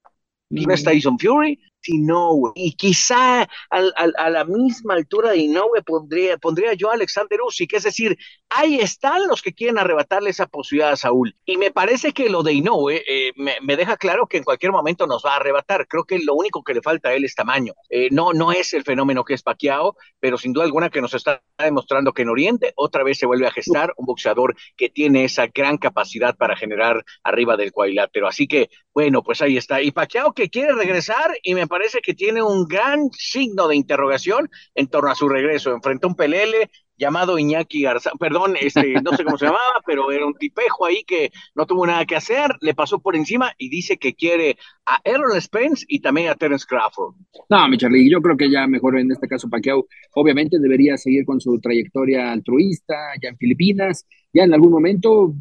No 0.49 0.73
está 0.73 0.91
Tyson 0.91 1.17
Fury, 1.17 1.59
Inoue. 1.85 2.51
Y 2.55 2.73
quizá 2.73 3.47
a 3.69 4.29
la 4.29 4.45
misma 4.45 4.95
altura 4.95 5.31
de 5.31 5.37
Inoue 5.37 5.81
pondría, 5.85 6.37
pondría 6.37 6.73
yo 6.73 6.89
a 6.89 6.93
Alexander 6.93 7.39
Usyk. 7.41 7.73
Es 7.73 7.83
decir, 7.83 8.17
ahí 8.49 8.79
están 8.79 9.27
los 9.27 9.41
que 9.41 9.53
quieren 9.53 9.77
arrebatarle 9.77 10.29
esa 10.29 10.47
posibilidad 10.47 10.91
a 10.91 10.97
Saúl. 10.97 11.35
Y 11.45 11.57
me 11.57 11.71
parece 11.71 12.13
que 12.13 12.29
lo 12.29 12.43
de 12.43 12.53
Inoue 12.53 13.03
eh, 13.07 13.33
me, 13.35 13.75
deja 13.75 13.97
claro 13.97 14.27
que 14.27 14.37
en 14.37 14.43
cualquier 14.43 14.71
momento 14.71 15.07
nos 15.07 15.23
va 15.25 15.33
a 15.33 15.37
arrebatar. 15.37 15.87
Creo 15.87 16.03
que 16.03 16.19
lo 16.19 16.35
único 16.35 16.63
que 16.63 16.73
le 16.73 16.81
falta 16.81 17.09
a 17.09 17.13
él 17.13 17.25
es 17.25 17.35
tamaño. 17.35 17.73
Eh, 17.89 18.09
no, 18.11 18.33
no 18.33 18.51
es 18.51 18.73
el 18.73 18.83
fenómeno 18.83 19.23
que 19.23 19.33
es 19.33 19.43
Paquiao, 19.43 19.95
pero 20.19 20.37
sin 20.37 20.53
duda 20.53 20.65
alguna 20.65 20.89
que 20.89 21.01
nos 21.01 21.13
está 21.13 21.41
demostrando 21.57 22.13
que 22.13 22.23
en 22.23 22.29
Oriente 22.29 22.73
otra 22.75 23.03
vez 23.03 23.17
se 23.17 23.25
vuelve 23.25 23.47
a 23.47 23.51
gestar 23.51 23.93
un 23.97 24.05
boxeador 24.05 24.55
que 24.75 24.89
tiene 24.89 25.23
esa 25.23 25.47
gran 25.47 25.77
capacidad 25.77 26.35
para 26.35 26.55
generar 26.55 27.03
arriba 27.23 27.57
del 27.57 27.71
cuadrilátero. 27.71 28.27
Así 28.27 28.47
que, 28.47 28.69
bueno, 28.93 29.23
pues 29.23 29.41
ahí 29.41 29.57
está. 29.57 29.81
Y 29.81 29.91
Paquiao 29.91 30.33
que 30.33 30.49
quiere 30.49 30.73
regresar 30.73 31.31
y 31.43 31.55
me 31.55 31.67
parece 31.73 32.01
que 32.01 32.13
tiene 32.13 32.43
un 32.43 32.65
gran 32.67 33.09
signo 33.13 33.67
de 33.67 33.75
interrogación 33.75 34.47
en 34.75 34.85
torno 34.85 35.09
a 35.09 35.15
su 35.15 35.27
regreso. 35.27 35.73
Enfrentó 35.73 36.07
un 36.07 36.15
pelele 36.15 36.69
llamado 36.95 37.39
Iñaki 37.39 37.81
Garza, 37.81 38.11
perdón, 38.19 38.55
este, 38.61 38.93
no 39.01 39.11
sé 39.13 39.23
cómo 39.23 39.39
se 39.39 39.47
llamaba, 39.47 39.63
pero 39.87 40.11
era 40.11 40.23
un 40.27 40.35
tipejo 40.35 40.85
ahí 40.85 41.03
que 41.03 41.31
no 41.55 41.65
tuvo 41.65 41.87
nada 41.87 42.05
que 42.05 42.15
hacer, 42.15 42.51
le 42.61 42.75
pasó 42.75 42.99
por 42.99 43.15
encima 43.15 43.53
y 43.57 43.69
dice 43.69 43.97
que 43.97 44.13
quiere 44.13 44.55
a 44.85 44.99
Errol 45.03 45.41
Spence 45.41 45.83
y 45.89 45.99
también 45.99 46.29
a 46.29 46.35
Terence 46.35 46.67
Crawford. 46.69 47.15
No, 47.49 47.67
mi 47.67 47.79
Charlie, 47.79 48.07
yo 48.07 48.21
creo 48.21 48.37
que 48.37 48.51
ya 48.51 48.67
mejor 48.67 48.99
en 48.99 49.11
este 49.11 49.27
caso 49.27 49.49
Pacquiao 49.49 49.87
obviamente 50.13 50.59
debería 50.59 50.95
seguir 50.95 51.25
con 51.25 51.41
su 51.41 51.59
trayectoria 51.59 52.31
altruista 52.31 52.93
ya 53.19 53.29
en 53.29 53.37
Filipinas, 53.37 54.05
ya 54.31 54.43
en 54.43 54.53
algún 54.53 54.69
momento 54.69 55.33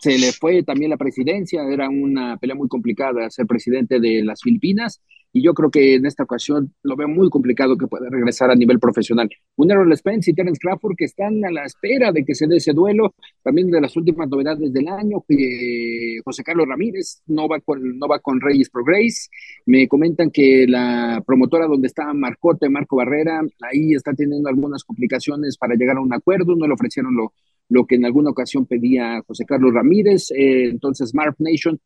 se 0.00 0.18
le 0.18 0.32
fue 0.32 0.62
también 0.62 0.90
la 0.90 0.96
presidencia, 0.96 1.62
era 1.62 1.88
una 1.90 2.38
pelea 2.38 2.56
muy 2.56 2.68
complicada 2.68 3.28
ser 3.28 3.46
presidente 3.46 4.00
de 4.00 4.24
las 4.24 4.40
Filipinas 4.40 5.02
y 5.32 5.42
yo 5.42 5.52
creo 5.52 5.70
que 5.70 5.94
en 5.94 6.06
esta 6.06 6.24
ocasión 6.24 6.74
lo 6.82 6.96
veo 6.96 7.06
muy 7.06 7.28
complicado 7.28 7.76
que 7.76 7.86
pueda 7.86 8.08
regresar 8.08 8.50
a 8.50 8.54
nivel 8.54 8.80
profesional. 8.80 9.28
Un 9.56 9.70
Errol 9.70 9.94
Spence 9.96 10.30
y 10.30 10.34
Terence 10.34 10.58
Crawford 10.58 10.96
que 10.96 11.04
están 11.04 11.44
a 11.44 11.50
la 11.50 11.64
espera 11.64 12.12
de 12.12 12.24
que 12.24 12.34
se 12.34 12.46
dé 12.46 12.56
ese 12.56 12.72
duelo, 12.72 13.14
también 13.42 13.70
de 13.70 13.80
las 13.80 13.94
últimas 13.94 14.28
novedades 14.28 14.72
del 14.72 14.88
año, 14.88 15.22
que 15.28 16.18
José 16.24 16.42
Carlos 16.42 16.66
Ramírez 16.66 17.22
no 17.26 17.46
va 17.46 17.60
con, 17.60 17.98
no 17.98 18.08
va 18.08 18.20
con 18.20 18.40
Reyes 18.40 18.70
Pro 18.70 18.82
Grace, 18.82 19.28
me 19.66 19.86
comentan 19.86 20.30
que 20.30 20.66
la 20.66 21.22
promotora 21.26 21.66
donde 21.66 21.88
está 21.88 22.12
Marcote, 22.14 22.70
Marco 22.70 22.96
Barrera, 22.96 23.42
ahí 23.70 23.92
está 23.92 24.14
teniendo 24.14 24.48
algunas 24.48 24.82
complicaciones 24.82 25.58
para 25.58 25.74
llegar 25.74 25.98
a 25.98 26.00
un 26.00 26.14
acuerdo, 26.14 26.56
no 26.56 26.66
le 26.66 26.72
ofrecieron 26.72 27.14
lo, 27.14 27.34
lo 27.70 27.86
que 27.86 27.94
en 27.94 28.04
alguna 28.04 28.30
ocasión 28.30 28.66
pedía 28.66 29.22
José 29.26 29.46
Carlos 29.46 29.72
Ramírez, 29.72 30.30
eh, 30.32 30.64
entonces 30.64 31.14
Mark 31.14 31.36
Nation 31.38 31.80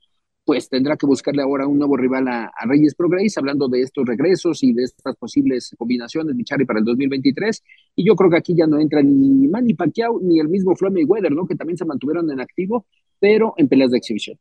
pues 0.44 0.68
tendrá 0.68 0.96
que 0.96 1.06
buscarle 1.06 1.42
ahora 1.42 1.66
un 1.66 1.78
nuevo 1.78 1.96
rival 1.96 2.28
a, 2.28 2.52
Reyes 2.66 2.94
Pro 2.94 3.08
Grace, 3.08 3.38
hablando 3.38 3.66
de 3.66 3.80
estos 3.80 4.04
regresos 4.04 4.62
y 4.62 4.74
de 4.74 4.84
estas 4.84 5.16
posibles 5.16 5.74
combinaciones, 5.78 6.34
Michari, 6.34 6.66
para 6.66 6.80
el 6.80 6.84
2023. 6.84 7.62
Y 7.96 8.06
yo 8.06 8.14
creo 8.14 8.30
que 8.30 8.36
aquí 8.36 8.54
ya 8.54 8.66
no 8.66 8.78
entra 8.78 9.02
ni 9.02 9.48
Manny 9.48 9.72
Pacquiao 9.72 10.20
ni 10.20 10.38
el 10.40 10.48
mismo 10.48 10.76
Floyd 10.76 10.92
Mayweather, 10.92 11.32
¿no? 11.32 11.46
Que 11.46 11.54
también 11.54 11.78
se 11.78 11.86
mantuvieron 11.86 12.30
en 12.30 12.40
activo, 12.40 12.86
pero 13.18 13.54
en 13.56 13.68
peleas 13.68 13.90
de 13.90 13.98
exhibición. 13.98 14.38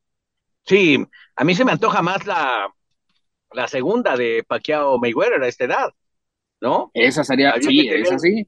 Sí, 0.65 0.97
a 1.37 1.43
mí 1.45 1.55
se 1.55 1.63
me 1.63 1.71
antoja 1.71 2.01
más 2.01 2.27
la, 2.27 2.67
la 3.53 3.67
segunda 3.69 4.17
de 4.17 4.43
Pacquiao 4.45 4.99
Mayweather 4.99 5.41
a 5.41 5.47
esta 5.47 5.63
edad, 5.63 5.89
¿no? 6.59 6.91
Esa 6.93 7.23
sería, 7.23 7.53
sí, 7.61 7.87
esa 7.87 8.19
sí 8.19 8.45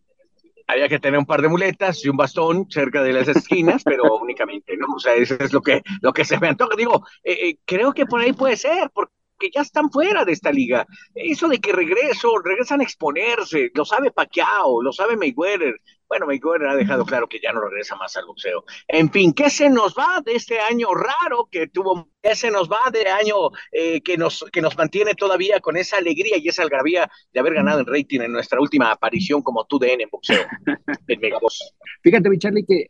había 0.67 0.89
que 0.89 0.99
tener 0.99 1.19
un 1.19 1.25
par 1.25 1.41
de 1.41 1.49
muletas 1.49 2.03
y 2.03 2.09
un 2.09 2.17
bastón 2.17 2.67
cerca 2.69 3.03
de 3.03 3.13
las 3.13 3.27
esquinas, 3.27 3.83
pero 3.83 4.17
únicamente, 4.17 4.75
¿no? 4.77 4.87
O 4.95 4.99
sea, 4.99 5.13
eso 5.15 5.35
es 5.39 5.53
lo 5.53 5.61
que, 5.61 5.81
lo 6.01 6.13
que 6.13 6.25
se 6.25 6.39
me 6.39 6.47
antoja. 6.47 6.75
Digo, 6.75 7.05
eh, 7.23 7.49
eh, 7.49 7.57
creo 7.65 7.93
que 7.93 8.05
por 8.05 8.21
ahí 8.21 8.33
puede 8.33 8.57
ser, 8.57 8.89
porque 8.93 9.13
ya 9.53 9.61
están 9.61 9.89
fuera 9.89 10.25
de 10.25 10.31
esta 10.31 10.51
liga. 10.51 10.85
Eso 11.13 11.47
de 11.47 11.59
que 11.59 11.71
regreso, 11.71 12.37
regresan 12.43 12.81
a 12.81 12.83
exponerse, 12.83 13.71
lo 13.73 13.85
sabe 13.85 14.11
Pacquiao, 14.11 14.81
lo 14.81 14.91
sabe 14.91 15.17
Mayweather. 15.17 15.75
Bueno, 16.07 16.27
Mayweather 16.27 16.67
ha 16.67 16.75
dejado 16.75 17.03
claro 17.03 17.27
que 17.27 17.39
ya 17.41 17.51
no 17.51 17.61
regresa 17.61 17.95
más 17.95 18.15
al 18.15 18.25
boxeo. 18.25 18.63
En 18.87 19.11
fin, 19.11 19.33
¿qué 19.33 19.49
se 19.49 19.69
nos 19.69 19.95
va 19.95 20.21
de 20.23 20.33
este 20.35 20.59
año 20.59 20.89
raro 20.93 21.47
que 21.51 21.67
tuvo? 21.67 22.09
¿Qué 22.21 22.35
se 22.35 22.51
nos 22.51 22.69
va 22.69 22.91
de 22.91 23.09
año 23.09 23.35
eh, 23.71 24.01
que, 24.01 24.17
nos, 24.17 24.45
que 24.51 24.61
nos 24.61 24.77
mantiene 24.77 25.15
todavía 25.15 25.59
con 25.59 25.77
esa 25.77 25.97
alegría 25.97 26.37
y 26.37 26.47
esa 26.47 26.63
algarabía 26.63 27.09
de 27.33 27.39
haber 27.39 27.55
ganado 27.55 27.79
en 27.79 27.85
rating 27.87 28.21
en 28.21 28.31
nuestra 28.31 28.59
última 28.59 28.91
aparición 28.91 29.41
como 29.41 29.65
TUDN 29.65 30.01
en 30.01 30.09
boxeo 30.11 30.45
en 31.07 31.19
Megavoz? 31.19 31.73
Fíjate, 32.03 32.29
mi 32.29 32.37
Charlie, 32.37 32.65
que 32.65 32.87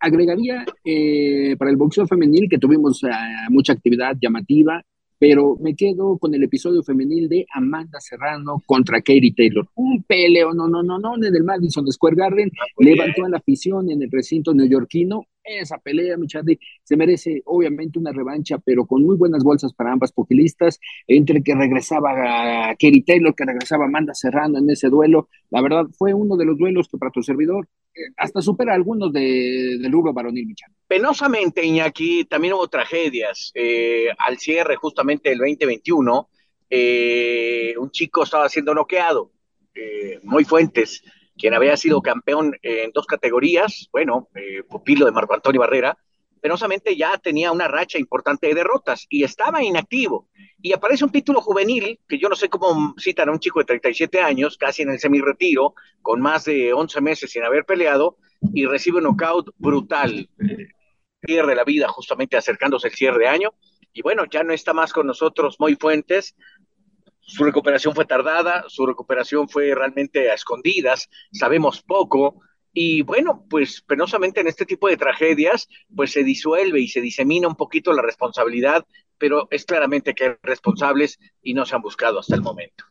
agregaría 0.00 0.64
eh, 0.84 1.56
para 1.58 1.70
el 1.70 1.76
boxeo 1.76 2.06
femenil 2.06 2.48
que 2.48 2.58
tuvimos 2.58 3.02
eh, 3.02 3.08
mucha 3.50 3.72
actividad 3.72 4.16
llamativa, 4.20 4.82
pero 5.22 5.56
me 5.60 5.76
quedo 5.76 6.18
con 6.18 6.34
el 6.34 6.42
episodio 6.42 6.82
femenil 6.82 7.28
de 7.28 7.46
Amanda 7.54 8.00
Serrano 8.00 8.60
contra 8.66 8.98
Katie 8.98 9.32
Taylor. 9.32 9.68
Un 9.76 10.02
peleo, 10.02 10.52
no, 10.52 10.66
no, 10.66 10.82
no, 10.82 10.98
no, 10.98 11.14
en 11.14 11.36
el 11.36 11.44
Madison 11.44 11.86
Square 11.92 12.16
Garden, 12.16 12.50
ah, 12.58 12.64
levantó 12.78 13.24
a 13.24 13.28
la 13.28 13.36
afición 13.36 13.88
en 13.88 14.02
el 14.02 14.10
recinto 14.10 14.52
neoyorquino. 14.52 15.24
Esa 15.44 15.78
pelea, 15.78 16.16
mi 16.16 16.26
se 16.28 16.96
merece 16.96 17.42
obviamente 17.46 17.98
una 17.98 18.12
revancha, 18.12 18.58
pero 18.58 18.86
con 18.86 19.02
muy 19.04 19.16
buenas 19.16 19.42
bolsas 19.42 19.72
para 19.72 19.92
ambas 19.92 20.12
poquilistas, 20.12 20.78
entre 21.06 21.42
que 21.42 21.54
regresaba 21.54 22.70
a 22.70 22.70
Katie 22.72 23.04
Taylor, 23.04 23.34
que 23.34 23.44
regresaba 23.44 23.86
Amanda 23.86 24.14
Serrano 24.14 24.58
en 24.58 24.70
ese 24.70 24.88
duelo. 24.88 25.28
La 25.50 25.60
verdad, 25.60 25.86
fue 25.98 26.14
uno 26.14 26.36
de 26.36 26.44
los 26.44 26.56
duelos 26.56 26.88
que 26.88 26.98
para 26.98 27.10
tu 27.10 27.22
servidor 27.22 27.68
hasta 28.16 28.40
supera 28.40 28.74
algunos 28.74 29.12
de, 29.12 29.78
del 29.80 29.92
rubro 29.92 30.12
varonil, 30.12 30.46
Michal. 30.46 30.70
Penosamente, 30.86 31.64
Iñaki, 31.64 32.24
también 32.24 32.54
hubo 32.54 32.68
tragedias. 32.68 33.50
Eh, 33.54 34.08
al 34.18 34.38
cierre 34.38 34.76
justamente 34.76 35.30
del 35.30 35.38
2021, 35.38 36.28
eh, 36.70 37.74
un 37.78 37.90
chico 37.90 38.22
estaba 38.22 38.48
siendo 38.48 38.74
noqueado, 38.74 39.30
eh, 39.74 40.20
Muy 40.22 40.44
Fuentes, 40.44 41.02
quien 41.36 41.54
había 41.54 41.76
sido 41.76 42.00
campeón 42.02 42.56
en 42.62 42.90
dos 42.92 43.06
categorías, 43.06 43.88
bueno, 43.92 44.28
pupilo 44.68 45.06
de 45.06 45.12
Marco 45.12 45.34
Antonio 45.34 45.60
Barrera, 45.60 45.96
penosamente 46.40 46.96
ya 46.96 47.16
tenía 47.18 47.52
una 47.52 47.68
racha 47.68 47.98
importante 47.98 48.48
de 48.48 48.54
derrotas 48.54 49.06
y 49.08 49.22
estaba 49.22 49.62
inactivo. 49.62 50.28
Y 50.60 50.72
aparece 50.72 51.04
un 51.04 51.12
título 51.12 51.40
juvenil, 51.40 52.00
que 52.08 52.18
yo 52.18 52.28
no 52.28 52.34
sé 52.34 52.48
cómo 52.48 52.94
citan 52.98 53.28
a 53.28 53.32
un 53.32 53.38
chico 53.38 53.60
de 53.60 53.64
37 53.64 54.20
años, 54.20 54.56
casi 54.58 54.82
en 54.82 54.90
el 54.90 54.98
semi-retiro, 54.98 55.74
con 56.00 56.20
más 56.20 56.44
de 56.44 56.72
11 56.72 57.00
meses 57.00 57.30
sin 57.30 57.44
haber 57.44 57.64
peleado, 57.64 58.16
y 58.52 58.66
recibe 58.66 58.98
un 58.98 59.04
knockout 59.04 59.50
brutal. 59.56 60.28
La 61.22 61.64
vida 61.64 61.86
justamente 61.86 62.36
acercándose 62.36 62.88
el 62.88 62.94
cierre 62.94 63.20
de 63.20 63.28
año. 63.28 63.54
Y 63.92 64.02
bueno, 64.02 64.24
ya 64.24 64.42
no 64.42 64.52
está 64.52 64.72
más 64.72 64.92
con 64.92 65.06
nosotros 65.06 65.60
Moy 65.60 65.76
Fuentes. 65.76 66.34
Su 67.24 67.44
recuperación 67.44 67.94
fue 67.94 68.04
tardada, 68.04 68.64
su 68.68 68.84
recuperación 68.84 69.48
fue 69.48 69.74
realmente 69.74 70.30
a 70.30 70.34
escondidas, 70.34 71.08
sabemos 71.32 71.82
poco 71.82 72.40
y 72.72 73.02
bueno, 73.02 73.44
pues 73.50 73.82
penosamente 73.82 74.40
en 74.40 74.48
este 74.48 74.64
tipo 74.64 74.88
de 74.88 74.96
tragedias, 74.96 75.68
pues 75.94 76.12
se 76.12 76.24
disuelve 76.24 76.80
y 76.80 76.88
se 76.88 77.00
disemina 77.00 77.48
un 77.48 77.56
poquito 77.56 77.92
la 77.92 78.02
responsabilidad, 78.02 78.86
pero 79.18 79.46
es 79.50 79.64
claramente 79.64 80.14
que 80.14 80.24
hay 80.24 80.32
responsables 80.42 81.18
y 81.42 81.54
no 81.54 81.66
se 81.66 81.76
han 81.76 81.82
buscado 81.82 82.20
hasta 82.20 82.34
el 82.34 82.42
momento. 82.42 82.84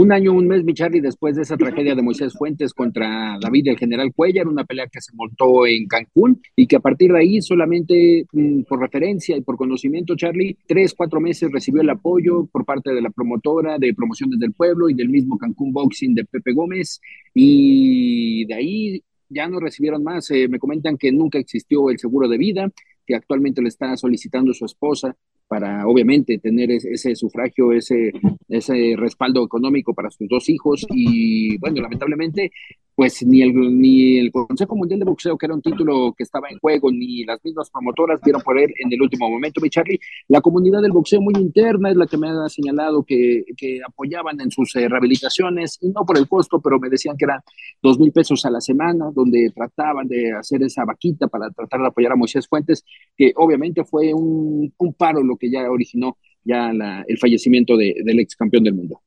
Un 0.00 0.12
año, 0.12 0.32
un 0.32 0.46
mes, 0.46 0.62
mi 0.62 0.74
Charlie, 0.74 1.00
después 1.00 1.34
de 1.34 1.42
esa 1.42 1.56
tragedia 1.56 1.96
de 1.96 2.02
Moisés 2.02 2.32
Fuentes 2.32 2.72
contra 2.72 3.36
David 3.40 3.66
el 3.66 3.76
general 3.76 4.12
Cuellar, 4.14 4.46
una 4.46 4.62
pelea 4.62 4.86
que 4.86 5.00
se 5.00 5.12
montó 5.12 5.66
en 5.66 5.88
Cancún 5.88 6.40
y 6.54 6.68
que 6.68 6.76
a 6.76 6.78
partir 6.78 7.10
de 7.10 7.18
ahí 7.18 7.42
solamente 7.42 8.24
mm, 8.30 8.62
por 8.62 8.78
referencia 8.78 9.36
y 9.36 9.40
por 9.40 9.56
conocimiento, 9.56 10.14
Charlie, 10.14 10.56
tres, 10.68 10.94
cuatro 10.96 11.20
meses 11.20 11.50
recibió 11.50 11.82
el 11.82 11.90
apoyo 11.90 12.46
por 12.46 12.64
parte 12.64 12.94
de 12.94 13.02
la 13.02 13.10
promotora 13.10 13.76
de 13.76 13.92
promociones 13.92 14.38
del 14.38 14.52
pueblo 14.52 14.88
y 14.88 14.94
del 14.94 15.08
mismo 15.08 15.36
Cancún 15.36 15.72
Boxing 15.72 16.14
de 16.14 16.24
Pepe 16.26 16.52
Gómez 16.52 17.00
y 17.34 18.44
de 18.44 18.54
ahí 18.54 19.02
ya 19.28 19.48
no 19.48 19.58
recibieron 19.58 20.04
más. 20.04 20.30
Eh, 20.30 20.46
me 20.46 20.60
comentan 20.60 20.96
que 20.96 21.10
nunca 21.10 21.40
existió 21.40 21.90
el 21.90 21.98
seguro 21.98 22.28
de 22.28 22.38
vida, 22.38 22.70
que 23.04 23.16
actualmente 23.16 23.62
le 23.62 23.68
está 23.68 23.96
solicitando 23.96 24.54
su 24.54 24.64
esposa 24.64 25.16
para 25.48 25.86
obviamente 25.86 26.38
tener 26.38 26.70
ese, 26.70 27.16
sufragio, 27.16 27.72
ese, 27.72 28.12
ese 28.48 28.94
respaldo 28.96 29.44
económico 29.44 29.94
para 29.94 30.10
sus 30.10 30.28
dos 30.28 30.48
hijos. 30.48 30.86
Y 30.90 31.56
bueno, 31.58 31.80
lamentablemente 31.80 32.52
pues 32.98 33.24
ni 33.24 33.42
el, 33.42 33.54
ni 33.54 34.18
el 34.18 34.32
Consejo 34.32 34.74
Mundial 34.74 34.98
de 34.98 35.04
Boxeo, 35.04 35.38
que 35.38 35.46
era 35.46 35.54
un 35.54 35.62
título 35.62 36.12
que 36.18 36.24
estaba 36.24 36.48
en 36.50 36.58
juego, 36.58 36.90
ni 36.90 37.22
las 37.22 37.38
mismas 37.44 37.70
promotoras 37.70 38.20
vieron 38.24 38.42
por 38.42 38.58
él 38.58 38.74
en 38.76 38.92
el 38.92 39.00
último 39.00 39.30
momento. 39.30 39.60
Mi 39.60 39.70
Charlie, 39.70 40.00
la 40.26 40.40
comunidad 40.40 40.82
del 40.82 40.90
boxeo 40.90 41.20
muy 41.20 41.34
interna 41.36 41.90
es 41.90 41.96
la 41.96 42.08
que 42.08 42.18
me 42.18 42.28
ha 42.28 42.48
señalado 42.48 43.04
que, 43.04 43.44
que 43.56 43.78
apoyaban 43.86 44.40
en 44.40 44.50
sus 44.50 44.74
eh, 44.74 44.88
rehabilitaciones, 44.88 45.78
y 45.80 45.90
no 45.90 46.04
por 46.04 46.18
el 46.18 46.26
costo, 46.26 46.60
pero 46.60 46.80
me 46.80 46.88
decían 46.88 47.16
que 47.16 47.26
eran 47.26 47.38
dos 47.80 48.00
mil 48.00 48.10
pesos 48.10 48.44
a 48.44 48.50
la 48.50 48.60
semana, 48.60 49.12
donde 49.14 49.52
trataban 49.54 50.08
de 50.08 50.32
hacer 50.32 50.60
esa 50.64 50.84
vaquita 50.84 51.28
para 51.28 51.50
tratar 51.50 51.80
de 51.80 51.86
apoyar 51.86 52.10
a 52.10 52.16
Moisés 52.16 52.48
Fuentes, 52.48 52.84
que 53.16 53.32
obviamente 53.36 53.84
fue 53.84 54.12
un, 54.12 54.74
un 54.76 54.94
paro 54.94 55.22
lo 55.22 55.36
que 55.36 55.48
ya 55.48 55.70
originó 55.70 56.18
ya 56.42 56.72
el 57.06 57.18
fallecimiento 57.18 57.76
del 57.76 58.18
ex 58.18 58.34
campeón 58.34 58.64
del 58.64 58.74
mundo. 58.74 59.02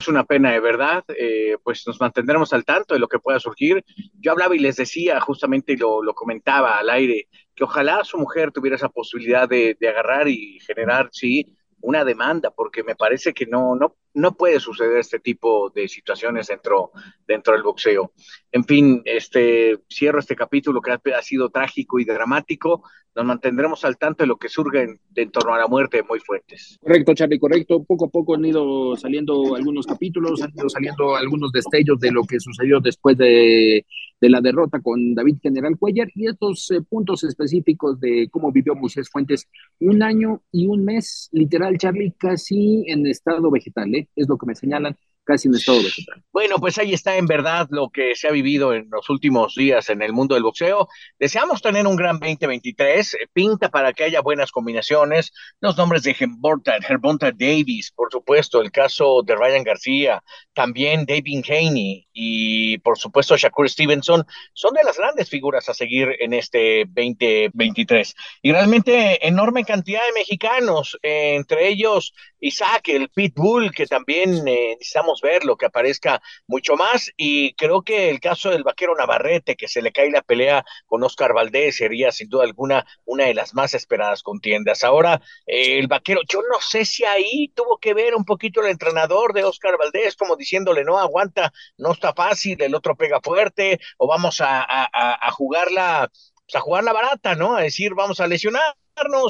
Es 0.00 0.08
una 0.08 0.24
pena 0.24 0.50
de 0.50 0.60
verdad, 0.60 1.04
eh, 1.08 1.58
pues 1.62 1.86
nos 1.86 2.00
mantendremos 2.00 2.54
al 2.54 2.64
tanto 2.64 2.94
de 2.94 3.00
lo 3.00 3.06
que 3.06 3.18
pueda 3.18 3.38
surgir. 3.38 3.84
Yo 4.18 4.32
hablaba 4.32 4.56
y 4.56 4.58
les 4.58 4.76
decía, 4.76 5.20
justamente 5.20 5.76
lo, 5.76 6.02
lo 6.02 6.14
comentaba 6.14 6.78
al 6.78 6.88
aire, 6.88 7.28
que 7.54 7.64
ojalá 7.64 8.02
su 8.02 8.16
mujer 8.16 8.50
tuviera 8.50 8.76
esa 8.76 8.88
posibilidad 8.88 9.46
de, 9.46 9.76
de 9.78 9.88
agarrar 9.90 10.26
y 10.26 10.58
generar, 10.60 11.10
sí, 11.12 11.54
una 11.82 12.02
demanda, 12.04 12.50
porque 12.50 12.82
me 12.82 12.96
parece 12.96 13.34
que 13.34 13.44
no, 13.44 13.74
no, 13.76 13.96
no 14.14 14.34
puede 14.34 14.60
suceder 14.60 14.98
este 14.98 15.20
tipo 15.20 15.70
de 15.70 15.88
situaciones 15.88 16.48
dentro, 16.48 16.90
dentro 17.26 17.54
del 17.54 17.62
boxeo. 17.62 18.12
En 18.52 18.64
fin, 18.64 19.02
este, 19.04 19.78
cierro 19.88 20.18
este 20.18 20.34
capítulo 20.34 20.80
que 20.80 20.92
ha, 21.12 21.22
sido 21.22 21.50
trágico 21.50 21.98
y 21.98 22.04
dramático. 22.04 22.82
Nos 23.14 23.24
mantendremos 23.24 23.84
al 23.84 23.98
tanto 23.98 24.22
de 24.22 24.28
lo 24.28 24.36
que 24.36 24.48
surge 24.48 24.86
en, 25.16 25.30
torno 25.30 25.54
a 25.54 25.58
la 25.58 25.66
muerte 25.66 25.98
de 25.98 26.02
Muy 26.04 26.20
Fuentes. 26.20 26.78
Correcto, 26.80 27.14
Charlie, 27.14 27.38
correcto. 27.38 27.82
Poco 27.84 28.06
a 28.06 28.08
poco 28.08 28.34
han 28.34 28.44
ido 28.44 28.96
saliendo 28.96 29.54
algunos 29.54 29.86
capítulos, 29.86 30.42
han 30.42 30.52
ido 30.54 30.68
saliendo 30.68 31.16
algunos 31.16 31.52
destellos 31.52 31.98
de 32.00 32.12
lo 32.12 32.22
que 32.24 32.38
sucedió 32.38 32.80
después 32.80 33.16
de, 33.16 33.84
la 34.20 34.40
derrota 34.40 34.80
con 34.80 35.14
David 35.14 35.38
General 35.42 35.76
Cuellar 35.78 36.08
y 36.14 36.28
estos 36.28 36.70
eh, 36.70 36.82
puntos 36.82 37.24
específicos 37.24 37.98
de 38.00 38.28
cómo 38.30 38.52
vivió 38.52 38.74
Moisés 38.74 39.08
Fuentes 39.10 39.48
un 39.80 40.02
año 40.02 40.42
y 40.52 40.66
un 40.66 40.84
mes, 40.84 41.30
literal, 41.32 41.78
Charlie, 41.78 42.14
casi 42.18 42.84
en 42.86 43.06
estado 43.06 43.50
vegetal. 43.50 43.94
¿eh? 43.94 43.99
Es 44.16 44.28
lo 44.28 44.36
que 44.36 44.46
me 44.46 44.54
señalan 44.54 44.96
casi 45.24 45.48
en 45.48 45.54
estado 45.54 45.82
vegetal. 45.82 46.22
Bueno, 46.32 46.58
pues 46.58 46.78
ahí 46.78 46.92
está 46.92 47.16
en 47.16 47.26
verdad 47.26 47.68
lo 47.70 47.90
que 47.90 48.16
se 48.16 48.26
ha 48.26 48.32
vivido 48.32 48.74
en 48.74 48.88
los 48.90 49.08
últimos 49.10 49.54
días 49.54 49.88
en 49.90 50.02
el 50.02 50.12
mundo 50.12 50.34
del 50.34 50.42
boxeo. 50.42 50.88
Deseamos 51.18 51.62
tener 51.62 51.86
un 51.86 51.96
gran 51.96 52.18
2023, 52.18 53.16
pinta 53.32 53.68
para 53.68 53.92
que 53.92 54.04
haya 54.04 54.22
buenas 54.22 54.50
combinaciones, 54.50 55.32
los 55.60 55.76
nombres 55.76 56.02
de 56.02 56.16
Herbonta 56.18 57.32
Davis, 57.32 57.92
por 57.94 58.10
supuesto, 58.10 58.60
el 58.60 58.72
caso 58.72 59.22
de 59.24 59.36
Ryan 59.36 59.62
García, 59.62 60.22
también 60.54 61.06
David 61.06 61.44
Haney 61.48 62.08
y 62.12 62.78
por 62.78 62.98
supuesto 62.98 63.36
Shakur 63.36 63.68
Stevenson, 63.68 64.26
son 64.52 64.74
de 64.74 64.82
las 64.84 64.98
grandes 64.98 65.28
figuras 65.28 65.68
a 65.68 65.74
seguir 65.74 66.08
en 66.18 66.32
este 66.32 66.86
2023. 66.86 68.14
Y 68.42 68.52
realmente 68.52 69.26
enorme 69.26 69.64
cantidad 69.64 70.00
de 70.06 70.18
mexicanos, 70.18 70.98
entre 71.02 71.68
ellos 71.68 72.12
Isaac, 72.40 72.88
el 72.88 73.08
Pitbull, 73.10 73.70
que 73.72 73.86
también 73.86 74.46
eh, 74.48 74.76
necesitamos 74.78 75.20
verlo, 75.20 75.56
que 75.56 75.66
aparezca 75.66 76.20
mucho 76.46 76.76
más. 76.76 77.10
Y 77.16 77.54
creo 77.54 77.82
que 77.82 78.10
el 78.10 78.20
caso 78.20 78.50
del 78.50 78.64
vaquero 78.64 78.94
Navarrete, 78.96 79.56
que 79.56 79.68
se 79.68 79.82
le 79.82 79.92
cae 79.92 80.10
la 80.10 80.22
pelea 80.22 80.64
con 80.86 81.02
Oscar 81.04 81.32
Valdés, 81.34 81.76
sería 81.76 82.12
sin 82.12 82.28
duda 82.28 82.44
alguna 82.44 82.86
una 83.04 83.24
de 83.26 83.34
las 83.34 83.54
más 83.54 83.74
esperadas 83.74 84.22
contiendas. 84.22 84.84
Ahora, 84.84 85.20
eh, 85.46 85.78
el 85.78 85.86
vaquero, 85.86 86.20
yo 86.28 86.40
no 86.50 86.60
sé 86.60 86.84
si 86.84 87.04
ahí 87.04 87.48
tuvo 87.54 87.78
que 87.78 87.94
ver 87.94 88.14
un 88.14 88.24
poquito 88.24 88.60
el 88.60 88.70
entrenador 88.70 89.32
de 89.32 89.44
Oscar 89.44 89.76
Valdés, 89.78 90.16
como 90.16 90.36
diciéndole, 90.36 90.84
no 90.84 90.98
aguanta, 90.98 91.52
no 91.76 91.92
está 91.92 92.14
fácil, 92.14 92.60
el 92.62 92.74
otro 92.74 92.96
pega 92.96 93.20
fuerte, 93.22 93.78
o 93.98 94.06
vamos 94.06 94.40
a, 94.40 94.60
a, 94.62 95.26
a 95.26 95.30
jugarla, 95.32 96.10
pues, 96.46 96.54
a 96.54 96.60
jugar 96.60 96.84
la 96.84 96.92
barata, 96.92 97.34
¿no? 97.34 97.56
A 97.56 97.62
decir, 97.62 97.94
vamos 97.94 98.20
a 98.20 98.26
lesionar 98.26 98.74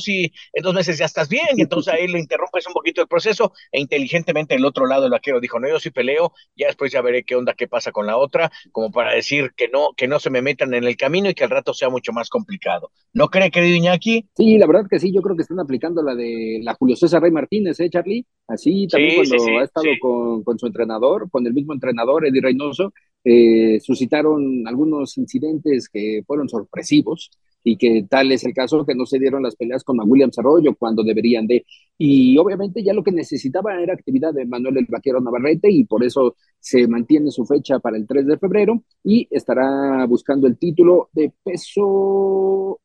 y 0.06 0.32
en 0.52 0.62
dos 0.62 0.74
meses 0.74 0.98
ya 0.98 1.04
estás 1.04 1.28
bien, 1.28 1.46
y 1.56 1.62
entonces 1.62 1.92
ahí 1.92 2.06
le 2.08 2.18
interrumpes 2.18 2.66
un 2.66 2.72
poquito 2.72 3.00
el 3.00 3.08
proceso, 3.08 3.52
e 3.72 3.80
inteligentemente 3.80 4.54
el 4.54 4.64
otro 4.64 4.86
lado 4.86 5.06
el 5.06 5.10
vaquero 5.10 5.40
dijo, 5.40 5.58
no, 5.58 5.68
yo 5.68 5.78
sí 5.78 5.90
peleo, 5.90 6.32
ya 6.56 6.66
después 6.66 6.92
ya 6.92 7.02
veré 7.02 7.24
qué 7.24 7.36
onda, 7.36 7.54
qué 7.54 7.68
pasa 7.68 7.92
con 7.92 8.06
la 8.06 8.16
otra, 8.16 8.50
como 8.72 8.90
para 8.90 9.14
decir 9.14 9.52
que 9.56 9.68
no, 9.68 9.90
que 9.96 10.08
no 10.08 10.18
se 10.18 10.30
me 10.30 10.42
metan 10.42 10.74
en 10.74 10.84
el 10.84 10.96
camino 10.96 11.30
y 11.30 11.34
que 11.34 11.44
al 11.44 11.50
rato 11.50 11.74
sea 11.74 11.88
mucho 11.88 12.12
más 12.12 12.28
complicado. 12.28 12.90
¿No 13.12 13.28
cree, 13.28 13.50
querido 13.50 13.76
Iñaki? 13.76 14.28
Sí, 14.36 14.58
la 14.58 14.66
verdad 14.66 14.86
que 14.88 14.98
sí, 14.98 15.12
yo 15.12 15.22
creo 15.22 15.36
que 15.36 15.42
están 15.42 15.60
aplicando 15.60 16.02
la 16.02 16.14
de 16.14 16.60
la 16.62 16.74
Julio 16.74 16.96
César 16.96 17.22
Rey 17.22 17.30
Martínez, 17.30 17.78
¿eh, 17.80 17.90
Charlie? 17.90 18.26
Así 18.46 18.86
también 18.88 19.16
cuando 19.16 19.58
ha 19.58 19.64
estado 19.64 19.86
con, 20.00 20.42
con, 20.42 20.58
su 20.58 20.66
entrenador, 20.66 21.30
con 21.30 21.46
el 21.46 21.54
mismo 21.54 21.72
entrenador, 21.72 22.26
Eddie 22.26 22.40
Reynoso, 22.40 22.92
eh, 23.24 23.78
suscitaron 23.80 24.66
algunos 24.66 25.16
incidentes 25.18 25.88
que 25.88 26.22
fueron 26.26 26.48
sorpresivos 26.48 27.30
y 27.62 27.76
que 27.76 28.06
tal 28.08 28.32
es 28.32 28.44
el 28.44 28.54
caso 28.54 28.84
que 28.86 28.94
no 28.94 29.06
se 29.06 29.18
dieron 29.18 29.42
las 29.42 29.56
peleas 29.56 29.84
con 29.84 29.98
Williams 30.00 30.38
Arroyo 30.38 30.74
cuando 30.76 31.02
deberían 31.02 31.46
de. 31.46 31.64
Y 31.98 32.38
obviamente 32.38 32.82
ya 32.82 32.92
lo 32.92 33.02
que 33.02 33.12
necesitaba 33.12 33.80
era 33.80 33.94
actividad 33.94 34.32
de 34.32 34.46
Manuel 34.46 34.78
el 34.78 34.86
Vaquero 34.88 35.20
Navarrete 35.20 35.70
y 35.70 35.84
por 35.84 36.04
eso 36.04 36.36
se 36.58 36.86
mantiene 36.88 37.30
su 37.30 37.44
fecha 37.44 37.78
para 37.78 37.96
el 37.96 38.06
3 38.06 38.26
de 38.26 38.38
febrero 38.38 38.82
y 39.04 39.28
estará 39.30 40.06
buscando 40.06 40.46
el 40.46 40.58
título 40.58 41.10
de 41.12 41.32
peso 41.42 42.80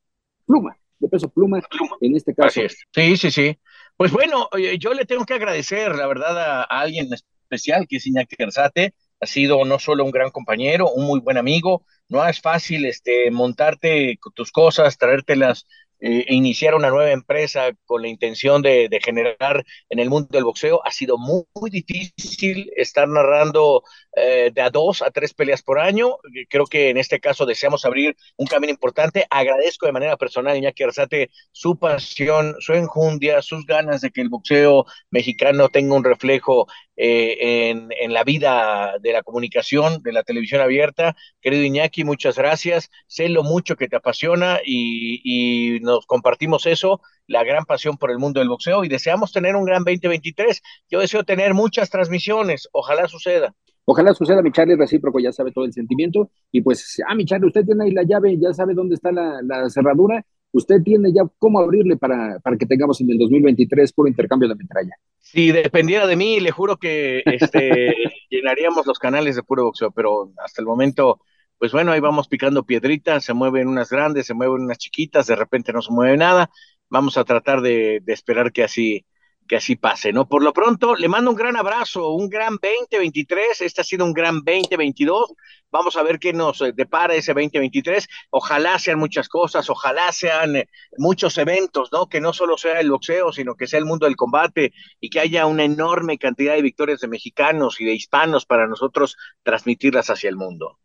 pluma, 0.46 0.78
de 1.00 1.08
peso 1.08 1.30
pluma, 1.30 1.62
en 2.02 2.16
este 2.16 2.34
caso. 2.34 2.62
Sí, 2.94 3.18
sí, 3.18 3.32
sí. 3.32 3.58
Pues 3.98 4.12
bueno, 4.12 4.50
yo 4.80 4.94
le 4.94 5.06
tengo 5.06 5.26
que 5.26 5.36
agradecer, 5.36 5.96
la 5.96 6.08
verdad, 6.08 6.38
a, 6.38 6.64
alguien 6.64 7.08
especial 7.14 7.88
que 7.88 7.98
es 7.98 8.08
Iñaki 8.08 8.36
Gersate. 8.38 8.94
Ha 9.26 9.28
sido 9.28 9.66
no 9.66 9.80
solo 9.80 10.06
un 10.06 10.12
gran 10.12 10.30
compañero, 10.30 10.92
un 10.92 11.08
muy 11.08 11.20
buen 11.20 11.38
amigo, 11.38 11.84
no 12.10 12.24
es 12.28 12.40
fácil 12.40 12.86
este, 12.86 13.32
montarte 13.32 14.20
tus 14.36 14.52
cosas, 14.52 15.00
traértelas 15.00 15.66
e 16.00 16.36
iniciar 16.36 16.76
una 16.76 16.92
nueva 16.92 17.10
empresa 17.10 17.72
con 17.86 18.04
la 18.04 18.08
intención 18.08 18.62
de, 18.62 18.88
generar 19.04 19.66
en 19.90 19.98
el 19.98 20.12
mundo 20.12 20.28
del 20.30 20.44
boxeo. 20.44 20.86
Ha 20.86 20.92
sido 20.92 21.18
muy, 21.18 21.72
difícil 21.72 22.70
estar 22.76 23.08
narrando 23.08 23.82
eh, 24.16 24.52
de 24.54 24.62
a 24.62 24.70
dos 24.70 25.02
a 25.02 25.10
tres 25.10 25.34
peleas 25.34 25.64
por 25.64 25.80
año. 25.80 26.18
Creo 26.48 26.68
que 26.68 26.92
en 26.92 26.98
este 26.98 27.20
caso 27.20 27.48
deseamos 27.48 27.84
abrir 27.84 28.16
un 28.38 28.46
camino 28.46 28.72
importante. 28.72 29.26
Agradezco 29.32 29.88
de 29.88 29.94
manera 29.94 30.18
personal, 30.18 30.56
Iñaki 30.56 30.84
Arzate, 30.84 31.32
su 31.52 31.80
pasión, 31.80 32.56
su 32.60 32.74
enjundia, 32.74 33.42
sus 33.42 33.66
ganas 33.66 34.02
de 34.02 34.12
que 34.12 34.22
el 34.22 34.30
boxeo 34.30 34.86
mexicano 35.10 35.70
tenga 35.70 35.96
un 35.96 36.04
reflejo 36.04 36.68
eh, 36.98 37.70
en, 37.70 37.90
en, 38.00 38.14
la 38.14 38.24
vida 38.24 38.96
de 39.02 39.12
la 39.12 39.22
comunicación, 39.22 40.02
de 40.02 40.14
la 40.14 40.24
televisión 40.24 40.62
abierta. 40.62 41.16
Querido 41.42 41.64
Iñaki, 41.64 42.04
muchas 42.04 42.38
gracias. 42.38 42.90
Sé 43.08 43.30
lo 43.30 43.44
mucho 43.44 43.76
que 43.76 43.88
te 43.88 43.96
apasiona 43.98 44.60
y, 44.66 45.22
y 45.24 45.80
nos 45.82 46.06
compartimos 46.06 46.66
eso, 46.66 47.02
la 47.28 47.44
gran 47.44 47.66
pasión 47.66 47.98
por 47.98 48.12
el 48.12 48.20
mundo 48.20 48.40
del 48.40 48.50
boxeo 48.50 48.84
y 48.84 48.88
deseamos 48.88 49.32
tener 49.32 49.56
un 49.56 49.66
gran 49.66 49.84
2023. 49.84 50.62
Yo 50.90 51.00
deseo 51.00 51.24
tener 51.24 51.54
muchas 51.54 51.90
transmisiones, 51.90 52.70
ojalá 52.72 53.08
suceda. 53.08 53.54
Ojalá 53.88 54.16
suceda, 54.16 54.42
mi 54.42 54.52
Charlie, 54.52 54.76
recíproco, 54.76 55.20
ya 55.20 55.32
sabe 55.32 55.52
todo 55.52 55.66
el 55.66 55.74
sentimiento. 55.74 56.32
Y 56.52 56.62
pues, 56.62 57.04
ah, 57.08 57.14
mi 57.14 57.24
Charlie, 57.26 57.48
usted 57.48 57.66
tiene 57.66 57.84
ahí 57.84 57.92
la 57.92 58.02
llave, 58.04 58.36
ya 58.40 58.52
sabe 58.52 58.74
dónde 58.74 58.96
está 58.96 59.12
la, 59.12 59.42
la 59.44 59.70
cerradura 59.70 60.26
usted 60.56 60.82
tiene 60.84 61.12
ya 61.14 61.24
cómo 61.38 61.60
abrirle 61.60 61.98
para, 61.98 62.40
para 62.40 62.58
que 62.58 62.66
tengamos 62.66 63.02
en 63.02 63.12
el 63.12 63.18
2023 63.18 63.92
puro 63.92 64.08
intercambio 64.08 64.48
de 64.48 64.56
metralla. 64.56 64.94
Si 65.20 65.52
dependiera 65.52 66.08
de 66.08 66.16
mí, 66.16 66.40
le 66.40 66.52
juro 66.52 66.78
que 66.78 67.24
este, 67.26 67.94
llenaríamos 68.30 68.86
los 68.86 68.98
canales 68.98 69.36
de 69.36 69.44
puro 69.44 69.66
boxeo, 69.66 69.92
pero 69.92 70.32
hasta 70.38 70.62
el 70.62 70.66
momento, 70.66 71.20
pues 71.58 71.74
bueno, 71.74 71.92
ahí 71.92 72.00
vamos 72.00 72.30
picando 72.30 72.66
piedritas, 72.66 73.26
se 73.26 73.34
mueven 73.34 73.68
unas 73.68 73.90
grandes, 73.90 74.28
se 74.28 74.34
mueven 74.34 74.62
unas 74.62 74.78
chiquitas, 74.78 75.28
de 75.28 75.36
repente 75.36 75.74
no 75.74 75.82
se 75.82 75.92
mueve 75.92 76.16
nada. 76.16 76.50
Vamos 76.90 77.18
a 77.18 77.26
tratar 77.26 77.62
de, 77.62 78.00
de 78.02 78.14
esperar 78.14 78.54
que 78.54 78.64
así, 78.64 79.06
que 79.48 79.58
así 79.58 79.76
pase, 79.76 80.12
¿no? 80.12 80.28
Por 80.28 80.44
lo 80.44 80.54
pronto, 80.54 80.96
le 80.96 81.08
mando 81.08 81.32
un 81.32 81.38
gran 81.38 81.56
abrazo, 81.56 82.10
un 82.10 82.30
gran 82.30 82.58
2023, 82.62 83.62
este 83.62 83.82
ha 83.82 83.84
sido 83.84 84.06
un 84.06 84.14
gran 84.14 84.44
2022, 84.44 85.34
vamos 85.72 85.96
a 85.98 86.04
ver 86.04 86.20
qué 86.20 86.34
nos 86.34 86.62
eh, 86.62 86.74
depara 86.76 87.16
ese 87.16 87.34
2023, 87.34 88.08
ojalá 88.32 88.80
sean 88.80 89.00
muchas 89.00 89.30
cosas, 89.30 89.70
ojalá 89.70 90.12
sean 90.12 90.56
eh, 90.56 90.70
muchos 90.98 91.38
eventos, 91.38 91.92
¿no? 91.92 92.08
Que 92.08 92.22
no 92.22 92.34
solo 92.34 92.58
sea 92.58 92.80
el 92.80 92.90
boxeo, 92.90 93.32
sino 93.32 93.56
que 93.56 93.68
sea 93.68 93.80
el 93.80 93.86
mundo 93.86 94.06
del 94.06 94.16
combate 94.16 94.74
y 95.00 95.10
que 95.10 95.20
haya 95.20 95.46
una 95.46 95.64
enorme 95.64 96.18
cantidad 96.18 96.56
de 96.56 96.62
victorias 96.62 97.00
de 97.02 97.08
mexicanos 97.08 97.80
y 97.80 97.86
de 97.86 97.94
hispanos 97.94 98.46
para 98.46 98.68
nosotros 98.68 99.16
transmitirlas 99.44 100.10
hacia 100.10 100.30
el 100.30 100.38
mundo. 100.38 100.80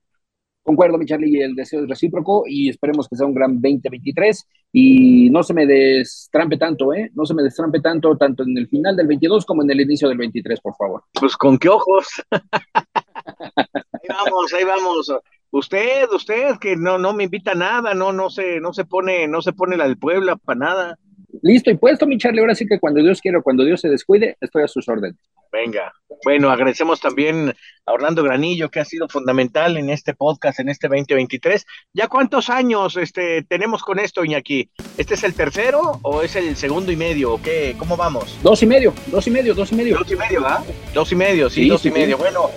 Concuerdo, 0.62 0.98
mi 0.98 1.06
Charlie, 1.06 1.42
el 1.42 1.54
deseo 1.54 1.82
es 1.82 1.88
recíproco 1.88 2.44
y 2.46 2.68
esperemos 2.68 3.08
que 3.08 3.16
sea 3.16 3.26
un 3.26 3.34
gran 3.34 3.54
2023 3.54 4.46
y 4.72 5.30
no 5.30 5.42
se 5.42 5.54
me 5.54 5.66
destrampe 5.66 6.58
tanto, 6.58 6.92
¿eh? 6.92 7.10
No 7.14 7.24
se 7.24 7.34
me 7.34 7.42
destrampe 7.42 7.80
tanto, 7.80 8.16
tanto 8.16 8.42
en 8.42 8.56
el 8.56 8.68
final 8.68 8.94
del 8.94 9.06
22 9.06 9.46
como 9.46 9.62
en 9.62 9.70
el 9.70 9.80
inicio 9.80 10.08
del 10.08 10.18
23, 10.18 10.60
por 10.60 10.76
favor. 10.76 11.04
Pues 11.18 11.36
con 11.36 11.58
qué 11.58 11.68
ojos. 11.68 12.06
ahí 12.30 14.08
vamos, 14.08 14.52
ahí 14.52 14.64
vamos. 14.64 15.12
Usted, 15.50 16.08
usted 16.14 16.58
que 16.60 16.76
no, 16.76 16.98
no 16.98 17.14
me 17.14 17.24
invita 17.24 17.52
a 17.52 17.56
nada, 17.56 17.94
no, 17.94 18.12
no 18.12 18.30
se, 18.30 18.60
no 18.60 18.72
se 18.72 18.84
pone, 18.84 19.26
no 19.26 19.42
se 19.42 19.52
pone 19.52 19.76
la 19.76 19.88
del 19.88 19.98
Puebla 19.98 20.36
para 20.36 20.58
nada. 20.58 20.98
Listo 21.42 21.70
y 21.70 21.76
puesto, 21.76 22.06
mi 22.06 22.18
Charlie. 22.18 22.40
Ahora 22.40 22.54
sí 22.54 22.66
que 22.66 22.78
cuando 22.78 23.02
Dios 23.02 23.20
quiera, 23.20 23.40
cuando 23.40 23.64
Dios 23.64 23.80
se 23.80 23.88
descuide, 23.88 24.36
estoy 24.40 24.62
a 24.62 24.68
sus 24.68 24.88
órdenes. 24.88 25.16
Venga. 25.52 25.92
Bueno, 26.24 26.50
agradecemos 26.50 27.00
también 27.00 27.54
a 27.86 27.92
Orlando 27.92 28.22
Granillo, 28.22 28.70
que 28.70 28.80
ha 28.80 28.84
sido 28.84 29.08
fundamental 29.08 29.76
en 29.76 29.90
este 29.90 30.14
podcast, 30.14 30.60
en 30.60 30.68
este 30.68 30.86
2023. 30.86 31.66
¿Ya 31.94 32.08
cuántos 32.08 32.50
años 32.50 32.96
este, 32.96 33.42
tenemos 33.44 33.82
con 33.82 33.98
esto, 33.98 34.24
Iñaki? 34.24 34.70
¿Este 34.98 35.14
es 35.14 35.24
el 35.24 35.34
tercero 35.34 35.98
o 36.02 36.22
es 36.22 36.36
el 36.36 36.56
segundo 36.56 36.92
y 36.92 36.96
medio? 36.96 37.34
¿O 37.34 37.42
qué? 37.42 37.74
¿Cómo 37.78 37.96
vamos? 37.96 38.38
Dos 38.42 38.62
y 38.62 38.66
medio, 38.66 38.92
dos 39.06 39.26
y 39.26 39.30
medio, 39.30 39.54
dos 39.54 39.72
y 39.72 39.74
medio. 39.74 39.98
Dos 39.98 40.12
y 40.12 40.16
medio, 40.16 40.46
¿ah? 40.46 40.62
Dos 40.92 41.10
y 41.10 41.16
medio, 41.16 41.48
sí, 41.48 41.68
dos 41.68 41.84
y 41.86 41.90
medio. 41.90 42.18
Bueno, 42.18 42.50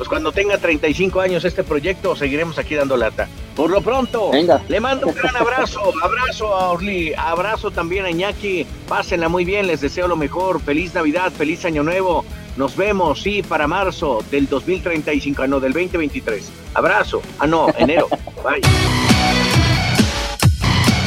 pues 0.00 0.08
cuando 0.08 0.32
tenga 0.32 0.56
35 0.56 1.20
años 1.20 1.44
este 1.44 1.62
proyecto, 1.62 2.16
seguiremos 2.16 2.58
aquí 2.58 2.74
dando 2.74 2.96
lata. 2.96 3.28
Por 3.54 3.68
lo 3.68 3.82
pronto, 3.82 4.30
Venga. 4.30 4.62
le 4.66 4.80
mando 4.80 5.08
un 5.08 5.14
gran 5.14 5.36
abrazo, 5.36 5.92
abrazo 6.02 6.54
a 6.54 6.70
Orly, 6.70 7.12
abrazo 7.14 7.70
también 7.70 8.06
a 8.06 8.10
Iñaki, 8.10 8.66
pásenla 8.88 9.28
muy 9.28 9.44
bien, 9.44 9.66
les 9.66 9.82
deseo 9.82 10.08
lo 10.08 10.16
mejor, 10.16 10.58
feliz 10.62 10.94
Navidad, 10.94 11.30
feliz 11.30 11.66
Año 11.66 11.82
Nuevo, 11.82 12.24
nos 12.56 12.78
vemos, 12.78 13.20
sí, 13.20 13.42
para 13.42 13.66
marzo 13.66 14.24
del 14.30 14.48
2035, 14.48 15.42
ah, 15.42 15.46
no, 15.46 15.60
del 15.60 15.74
2023. 15.74 16.50
Abrazo, 16.72 17.20
ah, 17.38 17.46
no, 17.46 17.68
enero, 17.76 18.08
bye. 18.42 19.49